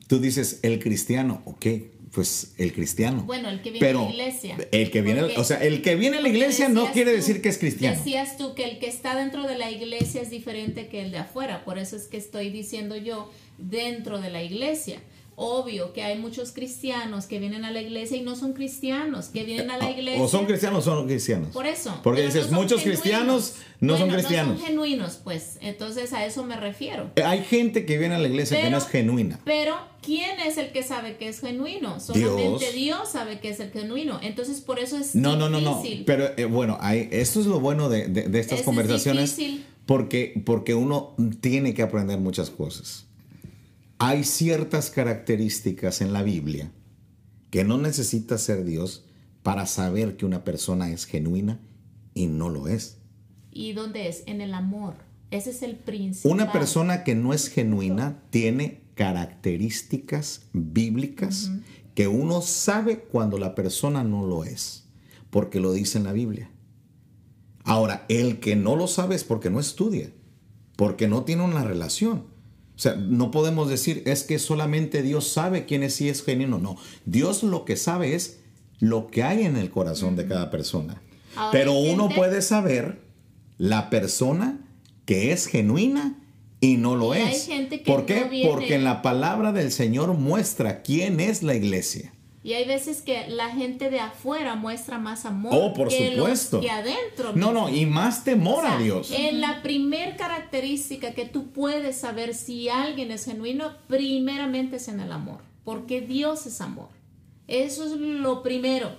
[0.07, 1.67] Tú dices el cristiano, ok,
[2.15, 3.25] pues el cristiano.
[3.27, 4.57] Bueno, el que viene Pero a la iglesia.
[4.71, 7.43] El que viene, o sea, el que viene a la iglesia no quiere tú- decir
[7.43, 7.97] que es cristiano.
[7.97, 11.19] Decías tú que el que está dentro de la iglesia es diferente que el de
[11.19, 11.65] afuera.
[11.65, 15.01] Por eso es que estoy diciendo yo dentro de la iglesia.
[15.37, 19.45] Obvio que hay muchos cristianos que vienen a la iglesia y no son cristianos, que
[19.45, 20.23] vienen a la iglesia.
[20.23, 21.49] O son cristianos o son cristianos.
[21.53, 21.99] Por eso.
[22.03, 23.01] Porque dices, no muchos genuinos.
[23.03, 24.55] cristianos no son cristianos.
[24.55, 25.59] No son genuinos, pues.
[25.61, 27.11] Entonces a eso me refiero.
[27.25, 29.41] Hay gente que viene a la iglesia que no es genuina.
[29.45, 31.99] Pero, ¿quién es el que sabe que es genuino?
[32.01, 32.75] Solamente Dios.
[32.75, 34.21] Dios, sabe que es el genuino.
[34.23, 35.77] Entonces, por eso es No, no, no, no.
[35.83, 36.05] difícil.
[36.05, 39.37] Pero eh, bueno, hay, esto es lo bueno de, de- de estas es conversaciones.
[39.37, 39.65] difícil.
[39.87, 43.05] Porque, porque uno tiene que aprender muchas cosas.
[44.07, 46.71] Hay ciertas características en la Biblia
[47.49, 49.07] que no necesita ser Dios
[49.43, 51.59] para saber que una persona es genuina
[52.13, 52.99] y no lo es.
[53.51, 54.23] ¿Y dónde es?
[54.27, 54.97] En el amor.
[55.31, 56.33] Ese es el principal.
[56.33, 61.51] Una persona que no es genuina tiene características bíblicas
[61.95, 64.85] que uno sabe cuando la persona no lo es,
[65.31, 66.51] porque lo dice en la Biblia.
[67.63, 70.11] Ahora, el que no lo sabe es porque no estudia,
[70.77, 72.34] porque no tiene una relación.
[72.77, 76.59] O sea, no podemos decir es que solamente Dios sabe quién es y es genuino.
[76.59, 78.41] No, Dios lo que sabe es
[78.81, 81.01] lo que hay en el corazón de cada persona.
[81.37, 83.01] Ahora, Pero uno puede saber
[83.59, 84.61] la persona
[85.05, 86.21] que es genuina
[86.61, 87.47] y no lo Y es.
[87.47, 88.43] gente que ¿Por qué?
[88.45, 92.14] no Porque en la palabra del Señor muestra quién es la iglesia.
[92.45, 96.59] Y hay veces que la gente de afuera muestra más amor Oh, por que supuesto.
[96.59, 97.33] los que adentro.
[97.35, 99.11] No, no, y más temor O sea, a Dios.
[99.11, 105.01] En la primer característica que tú puedes saber si alguien es genuino, primeramente es en
[105.01, 106.89] el amor, porque Dios es amor.
[107.49, 108.91] Eso es lo primero.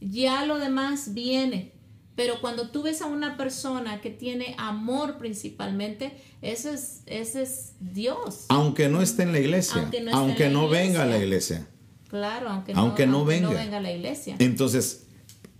[0.00, 1.72] Ya lo demás viene.
[2.14, 6.12] Pero cuando tú ves a una persona que tiene amor principalmente,
[6.42, 8.44] ese es, ese es Dios.
[8.50, 11.06] Aunque no esté en la iglesia, Aunque aunque no esté no, en la venga a
[11.06, 11.66] la iglesia.
[12.12, 13.78] Claro, aunque, Aunque no aunque venga.
[13.78, 14.36] a la iglesia.
[14.38, 15.06] Entonces,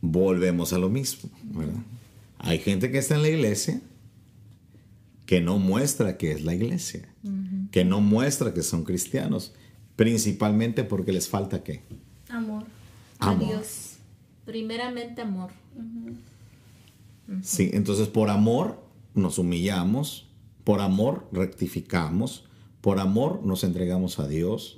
[0.03, 1.31] volvemos a lo mismo.
[1.45, 1.81] ¿verdad?
[2.41, 3.81] Hay gente que está en la iglesia
[5.25, 7.09] que no muestra que es la iglesia,
[7.71, 9.55] que no muestra que son cristianos,
[9.97, 11.81] principalmente porque les falta qué?
[12.29, 12.65] Amor.
[13.19, 13.43] Amor.
[13.43, 13.93] A Dios.
[14.45, 15.53] Primeramente amor.
[17.43, 18.79] Sí, entonces por amor
[19.15, 20.29] nos humillamos,
[20.65, 22.45] por amor rectificamos,
[22.83, 24.77] por amor nos entregamos a Dios,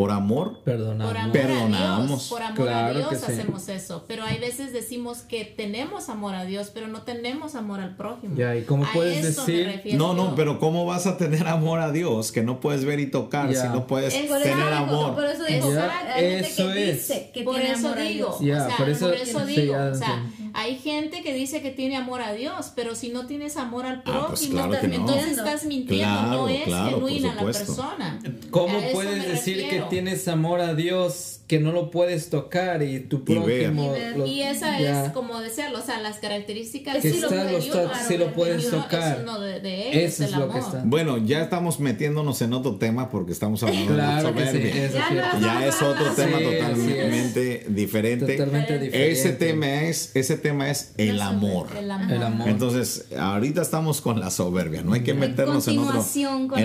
[0.00, 1.08] por amor Perdonamos.
[1.12, 2.00] Por amor Perdonamos.
[2.00, 3.32] a Dios, por amor Claro a Dios sí.
[3.32, 4.04] hacemos eso.
[4.08, 8.34] Pero hay veces decimos que tenemos amor a Dios, pero no tenemos amor al prójimo.
[8.34, 10.34] Ya, ¿y cómo A puedes eso decir- No, no, yo.
[10.36, 13.60] pero ¿cómo vas a tener amor a Dios que no puedes ver y tocar Ya.
[13.60, 15.14] si no puedes Es tener amor?
[15.14, 16.96] Por eso digo, Ya, hay gente eso que es.
[17.08, 18.56] dice que por tiene eso amor a digo, Dios.
[18.58, 20.24] Ya, o sea, por eso- sí, sí, digo, o sea.
[20.60, 24.02] Hay gente que dice que tiene amor a Dios, pero si no tienes amor al
[24.04, 24.94] Ah, pues prójimo, claro no.
[24.94, 28.18] entonces estás mintiendo, Claro, no es claro, genuina la persona.
[28.50, 29.84] ¿Cómo A puedes decir refiero.
[29.86, 33.72] que tienes amor a Dios que no lo puedes tocar y tu Y ver.
[33.72, 35.06] prójimo Y lo- Y esa ya.
[35.06, 37.60] es como decirlo, o sea, las características Que sí lo está- claro,
[38.06, 39.16] sí puedes tocar.
[39.16, 40.68] es uno de, de ellos, Eso es el lo que amor.
[40.68, 40.82] está.
[40.84, 44.84] Bueno, ya estamos metiéndonos en otro tema porque estamos hablando Claro de que sí, soberbia.
[44.86, 44.98] eso
[45.40, 46.44] Ya es no- otro tema Sí.
[46.44, 49.10] Totalmente diferente.
[49.10, 51.68] Ese tema es, ese tema es el amor.
[51.76, 52.12] El amor.
[52.12, 52.48] El amor.
[52.48, 56.00] Entonces, ahorita estamos con la soberbia, no hay que meternos otro,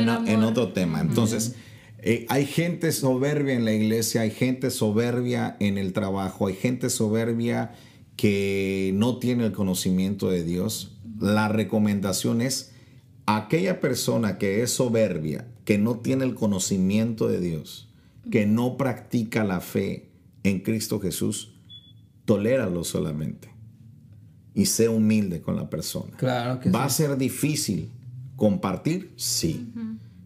[0.10, 1.02] a- en otro tema.
[1.02, 1.56] Entonces,
[2.00, 6.90] eh, hay gente soberbia en la iglesia, hay gente soberbia en el trabajo, hay gente
[6.90, 7.74] soberbia
[8.16, 10.92] que no tiene el conocimiento de Dios.
[11.20, 12.72] La recomendación es
[13.26, 17.90] aquella persona que es soberbia, que no tiene el conocimiento de Dios,
[18.32, 20.10] que no practica la fe
[20.44, 21.56] en Cristo Jesús,
[22.26, 23.50] toléralo solamente
[24.56, 26.16] y sé humilde con la persona.
[26.18, 27.91] Claro que ¿Va a ser difícil
[28.38, 29.14] compartir?
[29.18, 29.68] Sí.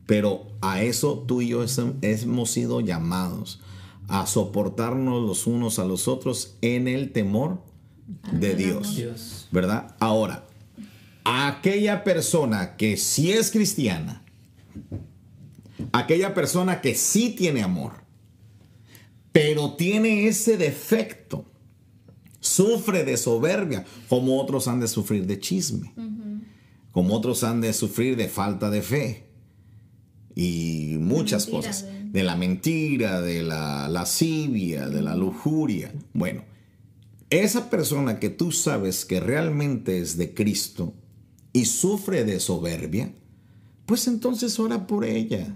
[0.05, 1.65] Pero a eso tú y yo
[2.01, 3.59] hemos sido llamados
[4.07, 7.61] a soportarnos los unos a los otros en el temor
[8.31, 8.95] de Dios.
[8.95, 9.47] Dios.
[9.51, 9.95] ¿Verdad?
[9.99, 10.45] Ahora,
[11.23, 14.23] aquella persona que sí es cristiana,
[15.91, 17.93] aquella persona que sí tiene amor,
[19.31, 21.45] pero tiene ese defecto.
[22.49, 25.93] Sufre de soberbia, como otros han de sufrir de chisme,
[26.91, 29.23] como otros han de sufrir de falta de fe
[30.35, 31.85] y muchas mentira, cosas.
[31.85, 35.93] de- De la mentira, de la lascivia, de la lujuria.
[36.13, 36.43] Bueno,
[37.29, 40.95] esa persona que tú sabes que realmente es de Cristo
[41.53, 43.13] y sufre de soberbia,
[43.85, 45.53] pues entonces ora por ella.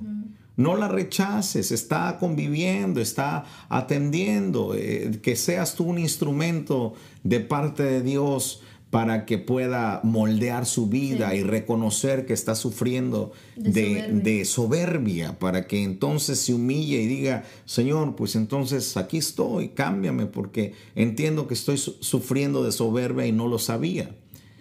[0.56, 6.94] No la rechaces, está conviviendo, está atendiendo, eh, que seas tú un instrumento
[7.24, 11.38] de parte de Dios para que pueda moldear su vida Sí.
[11.38, 14.24] y reconocer que está sufriendo De de, soberbia.
[14.24, 20.28] de soberbia, para que entonces se humille y diga, Señor, pues entonces aquí estoy, cámbiame,
[20.28, 24.16] porque entiendo que estoy su- sufriendo de soberbia y no lo sabía.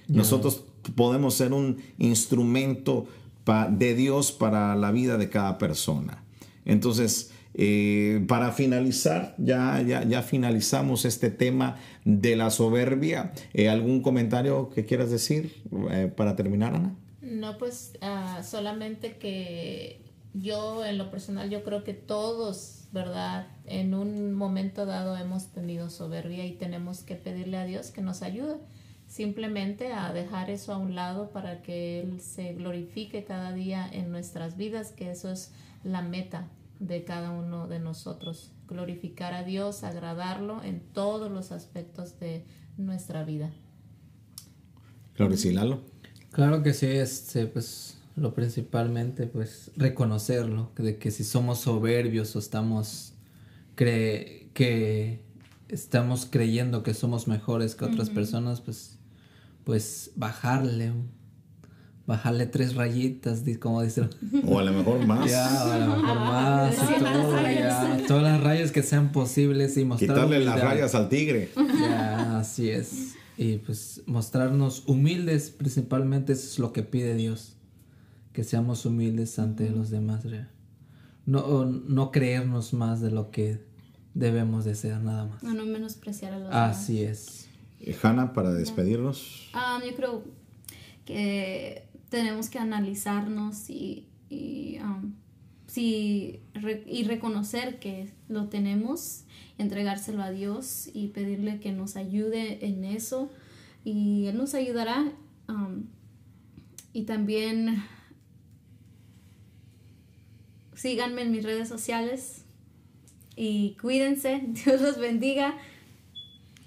[0.08, 0.64] Nosotros
[0.94, 3.06] podemos ser un instrumento
[3.70, 6.22] de Dios para la vida de cada persona.
[6.64, 13.32] Entonces, eh, para finalizar, ya, ya, ya finalizamos este tema de la soberbia.
[13.52, 16.96] Eh, ¿Algún comentario que quieras decir eh, para terminar, Ana?
[17.20, 20.02] No, pues ah, solamente que
[20.34, 23.48] yo en lo personal yo creo que todos, ¿verdad?
[23.66, 28.22] En un momento dado hemos tenido soberbia y tenemos que pedirle a Dios que nos
[28.22, 28.56] ayude
[29.12, 34.10] simplemente a dejar eso a un lado para que Él se glorifique cada día en
[34.10, 35.52] nuestras vidas, que eso es
[35.84, 36.48] la meta
[36.80, 42.46] de cada uno de nosotros, glorificar a Dios, agradarlo en todos los aspectos de
[42.78, 43.50] nuestra vida.
[45.12, 45.82] Claro, y Lalo.
[46.30, 52.38] Claro que sí, este, pues lo principalmente, pues reconocerlo, de que si somos soberbios o
[52.38, 53.12] estamos
[53.74, 55.20] cre que
[55.72, 58.91] estamos creyendo que somos mejores que otras personas, pues,
[59.64, 60.92] pues bajarle,
[62.06, 64.10] bajarle tres rayitas, como dicen.
[64.46, 65.30] O a lo mejor más.
[65.30, 69.76] Ya, o a lo mejor más y todo, ya, todas las rayas que sean posibles
[69.76, 71.50] y mostrar Quitarle las rayas al tigre.
[71.56, 73.14] Ya, así es.
[73.38, 77.56] Y pues mostrarnos humildes, principalmente eso es lo que pide Dios.
[78.32, 80.24] Que seamos humildes ante los demás.
[80.24, 80.48] ya.
[81.24, 83.64] No, no creernos más de lo que
[84.14, 85.42] debemos de ser, nada más.
[85.44, 86.76] A no menospreciar a los demás.
[86.78, 87.48] Así es.
[87.82, 89.50] Eh, Hanna, para despedirnos.
[89.52, 90.24] Ah, yo creo
[91.04, 95.14] que tenemos que analizarnos y, y, um,
[95.74, 99.24] y reconocer que lo tenemos,
[99.58, 103.30] entregárselo a Dios y pedirle que nos ayude en eso
[103.84, 105.12] y Él nos ayudará.
[105.48, 105.84] um,
[106.94, 107.82] y también
[110.74, 112.44] síganme en mis redes sociales
[113.34, 115.56] y cuídense, Dios los bendiga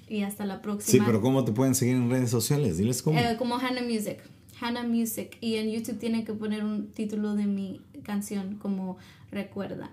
[0.08, 0.92] y hasta la próxima.
[0.92, 2.78] Sí, pero ¿cómo te pueden seguir en redes sociales?
[2.78, 3.20] Diles cómo.
[3.20, 4.20] Eh, como Hannah Music.
[4.62, 5.38] Hannah Music.
[5.42, 8.98] Y en YouTube tienen que poner un título de mi canción como
[9.32, 9.92] Recuerda.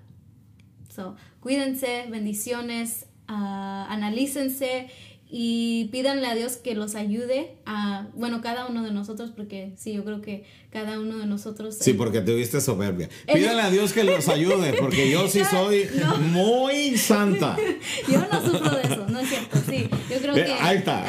[0.95, 4.89] So, cuídense, bendiciones, ah, analícense
[5.35, 9.95] y pídanle a Dios que los ayude a, bueno, cada uno de nosotros, porque sí,
[9.95, 11.79] yo creo que cada uno de nosotros...
[11.81, 13.09] Sí, porque tuviste soberbia.
[13.27, 15.87] El- Pídale a Dios que los ayude, porque yo sí soy
[16.31, 17.57] muy santa.
[18.13, 19.89] Yo no sufro de eso, no es cierto, sí.
[20.11, 20.53] Yo creo Eh, que...
[20.53, 21.05] Ahí está.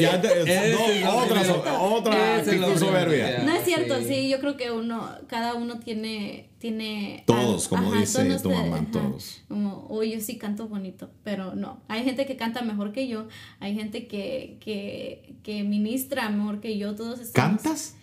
[0.00, 0.72] ya te-
[1.04, 3.42] no, otra, otra es actitud soberbia.
[3.44, 4.04] No es cierto, sí.
[4.08, 4.28] sí.
[4.28, 7.22] yo creo que uno, cada uno tiene, tiene.
[7.26, 9.42] Todos, como dice todos tu mamá, ajá, todos.
[9.48, 11.80] Como, oh, yo sí canto bonito, pero no.
[11.88, 13.26] Hay gente que canta mejor que yo,
[13.60, 17.62] hay gente que, que, que ministra mejor que yo, todos estamos.
[17.62, 17.96] ¿Cantas?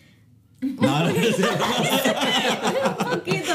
[0.61, 1.09] No, no.
[1.09, 1.13] Un
[3.11, 3.51] poquito.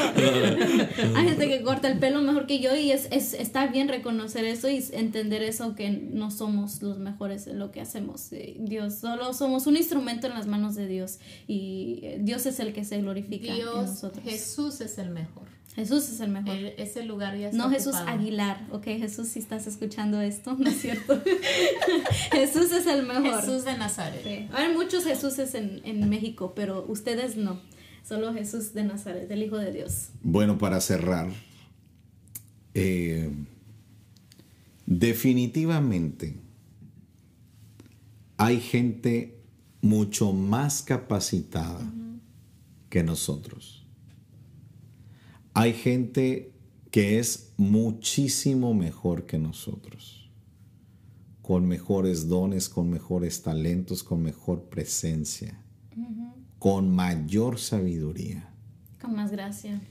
[1.15, 4.43] hay gente que corta el pelo mejor que yo y es, es, está bien reconocer
[4.43, 8.31] eso y entender eso que no somos los mejores en lo que hacemos.
[8.33, 12.59] Eh, Dios, solo somos un instrumento en las manos de Dios y eh, Dios es
[12.59, 14.23] el que se glorifica en Dios, nosotros.
[14.25, 15.56] Jesús es el mejor.
[15.77, 16.55] Jesús es el mejor.
[16.55, 18.09] El- ese lugar ya está no Jesús ocupado.
[18.17, 21.21] Aguilar, ok Jesús, si estás escuchando esto, no es cierto.
[22.31, 23.39] Jesús es el mejor.
[23.41, 24.21] Jesús de Nazaret.
[24.23, 24.47] Sí.
[24.53, 27.61] Hay muchos Jesuses en, en México, pero ustedes no.
[28.03, 30.09] Solo Jesús de Nazaret, el Hijo de Dios.
[30.23, 31.29] Bueno, para cerrar,
[32.73, 33.29] eh,
[34.85, 36.35] definitivamente
[38.37, 39.37] hay gente
[39.81, 41.79] mucho más capacitada
[42.89, 43.76] que nosotros.
[45.59, 46.53] Hay gente
[46.91, 50.29] que es muchísimo mejor que nosotros,
[51.41, 55.59] con mejores dones, con mejores talentos, con mejor presencia,
[56.59, 58.53] con mayor sabiduría.
[59.01, 59.81] Con más gracia.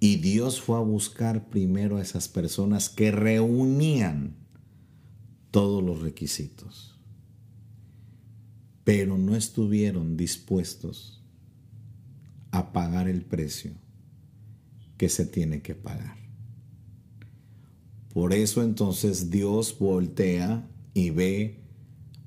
[0.00, 4.34] Y Dios fue a buscar primero a esas personas que reunían
[5.52, 6.98] todos los requisitos,
[8.82, 11.22] pero no estuvieron dispuestos
[12.50, 13.83] a pagar el precio
[15.04, 16.16] que se tiene que pagar.
[18.14, 21.60] Por eso entonces Dios voltea y ve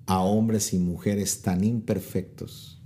[0.06, 2.80] a hombres y mujeres tan imperfectos,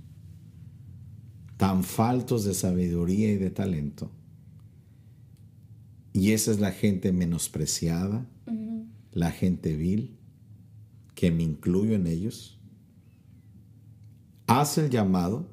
[1.58, 4.10] tan faltos de sabiduría y de talento.
[6.14, 8.26] Y esa es la gente menospreciada,
[9.10, 10.16] la gente vil,
[11.14, 12.58] que me incluyo en ellos.
[14.46, 15.50] Haz el llamado.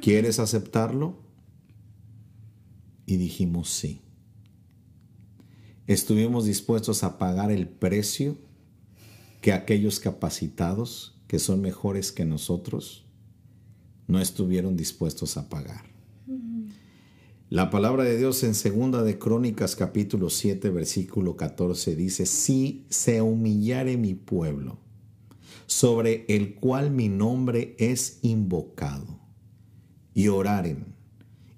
[0.00, 1.21] ¿Quieres aceptarlo?
[3.12, 4.00] Y dijimos sí.
[5.86, 8.38] Estuvimos dispuestos a pagar el precio
[9.42, 13.04] que aquellos capacitados, que son mejores que nosotros,
[14.06, 15.84] no estuvieron dispuestos a pagar.
[17.50, 23.20] La palabra de Dios en segunda de Crónicas capítulo 7 versículo 14 dice, si se
[23.20, 24.78] humillare mi pueblo,
[25.66, 29.20] sobre el cual mi nombre es invocado,
[30.14, 30.91] y oraren,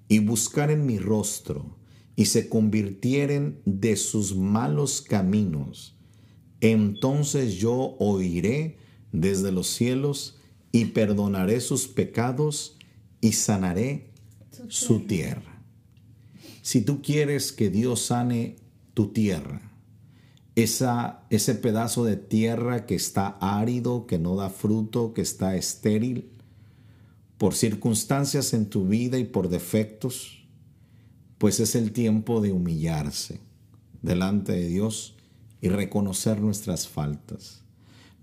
[0.07, 1.77] y buscaren mi rostro,
[2.15, 5.95] y se convirtieren de sus malos caminos,
[6.61, 8.77] entonces yo oiré
[9.11, 10.37] desde los cielos
[10.71, 12.77] y perdonaré sus pecados
[13.21, 14.11] y sanaré
[14.67, 15.63] su tierra.
[16.61, 18.55] Si tú quieres que Dios sane
[18.93, 19.73] tu tierra,
[20.55, 26.31] esa, ese pedazo de tierra que está árido, que no da fruto, que está estéril,
[27.37, 30.47] por circunstancias en tu vida y por defectos,
[31.37, 33.41] pues es el tiempo de humillarse
[34.01, 35.15] delante de Dios
[35.61, 37.63] y reconocer nuestras faltas.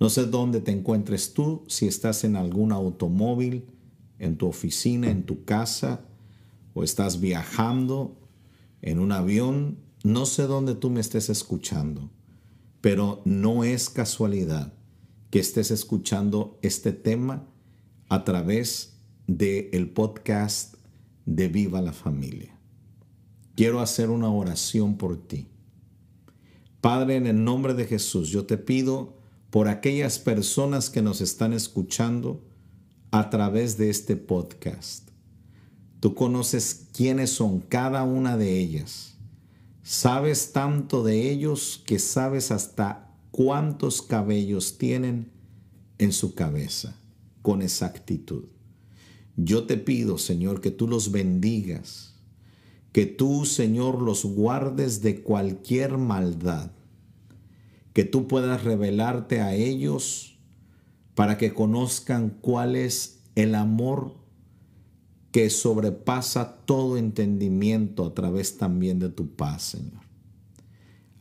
[0.01, 3.67] No sé dónde te encuentres tú, si estás en algún automóvil,
[4.19, 6.05] en tu oficina, en tu casa,
[6.75, 8.17] o estás viajando
[8.81, 12.11] en un avión, no sé dónde tú me estés escuchando,
[12.81, 14.73] pero no es casualidad
[15.31, 17.47] que estés escuchando este tema
[18.09, 18.93] a través
[19.27, 20.75] del el podcast
[21.27, 22.59] de Viva la Familia.
[23.55, 25.49] Quiero hacer una oración por ti.
[26.81, 29.16] Padre, en el nombre de Jesús, yo te pido
[29.51, 32.43] por aquellas personas que nos están escuchando
[33.11, 35.11] a través de este podcast.
[36.01, 39.18] Tú conoces quiénes son cada una de ellas.
[39.83, 45.31] Sabes tanto de ellos que sabes hasta cuántos cabellos tienen
[45.99, 46.97] en su cabeza
[47.43, 48.47] con exactitud.
[49.37, 52.14] Yo te pido, Señor, que tú los bendigas,
[52.93, 56.70] que tú, Señor, los guardes de cualquier maldad,
[57.93, 60.39] que tú puedas revelarte a ellos
[61.14, 64.14] para que conozcan cuál es el amor
[65.30, 70.03] que sobrepasa todo entendimiento a través también de tu paz, Señor.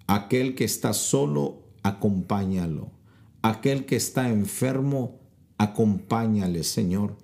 [0.08, 2.92] Aquel que está solo, acompáñalo.
[3.42, 5.22] Aquel que está enfermo,
[5.58, 7.18] acompáñale, Señor.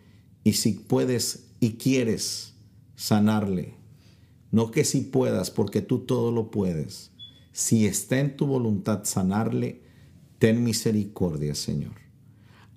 [0.47, 2.53] Y si puedes y quieres
[2.95, 3.73] sanarle,
[4.49, 7.11] no que si puedas, porque tú todo lo puedes.
[7.51, 9.81] Si está en tu voluntad sanarle,
[10.39, 11.95] ten misericordia, Señor.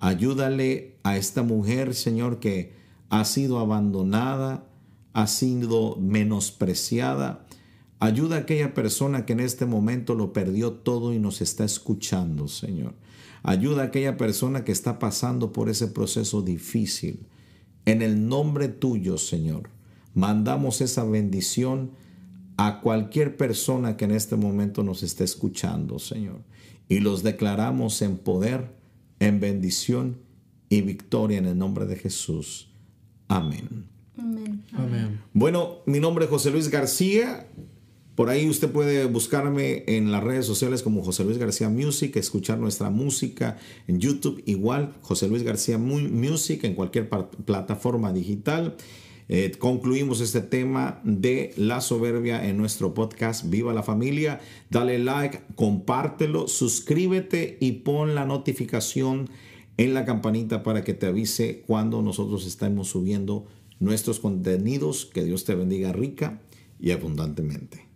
[0.01, 2.73] Ayúdale a esta mujer, Señor, que
[3.07, 4.67] ha sido abandonada,
[5.13, 7.47] ha sido menospreciada.
[8.01, 12.49] Ayuda a aquella persona que en este momento lo perdió todo y nos está escuchando,
[12.49, 12.95] Señor.
[13.43, 17.27] Ayuda a aquella persona que está pasando por ese proceso difícil.
[17.85, 19.69] En el nombre tuyo, Señor,
[20.13, 21.91] mandamos esa bendición
[22.57, 26.41] a cualquier persona que en este momento nos esté escuchando, Señor.
[26.87, 28.75] Y los declaramos en poder,
[29.19, 30.17] en bendición
[30.69, 32.69] y victoria en el nombre de Jesús.
[33.27, 33.85] Amén.
[34.17, 35.21] Amén.
[35.33, 37.47] Bueno, mi nombre es José Luis García.
[38.21, 42.59] Por ahí usted puede buscarme en las redes sociales como José Luis García Music, escuchar
[42.59, 43.57] nuestra música
[43.87, 48.75] en YouTube, igual José Luis García Music en cualquier plataforma digital.
[49.27, 54.39] Eh, concluimos este tema de la soberbia en nuestro podcast Viva la Familia.
[54.69, 59.31] Dale like, compártelo, suscríbete y pon la notificación
[59.77, 63.47] en la campanita para que te avise cuando nosotros estemos subiendo
[63.79, 65.07] nuestros contenidos.
[65.07, 66.39] Que Dios te bendiga rica
[66.79, 67.90] y abundantemente.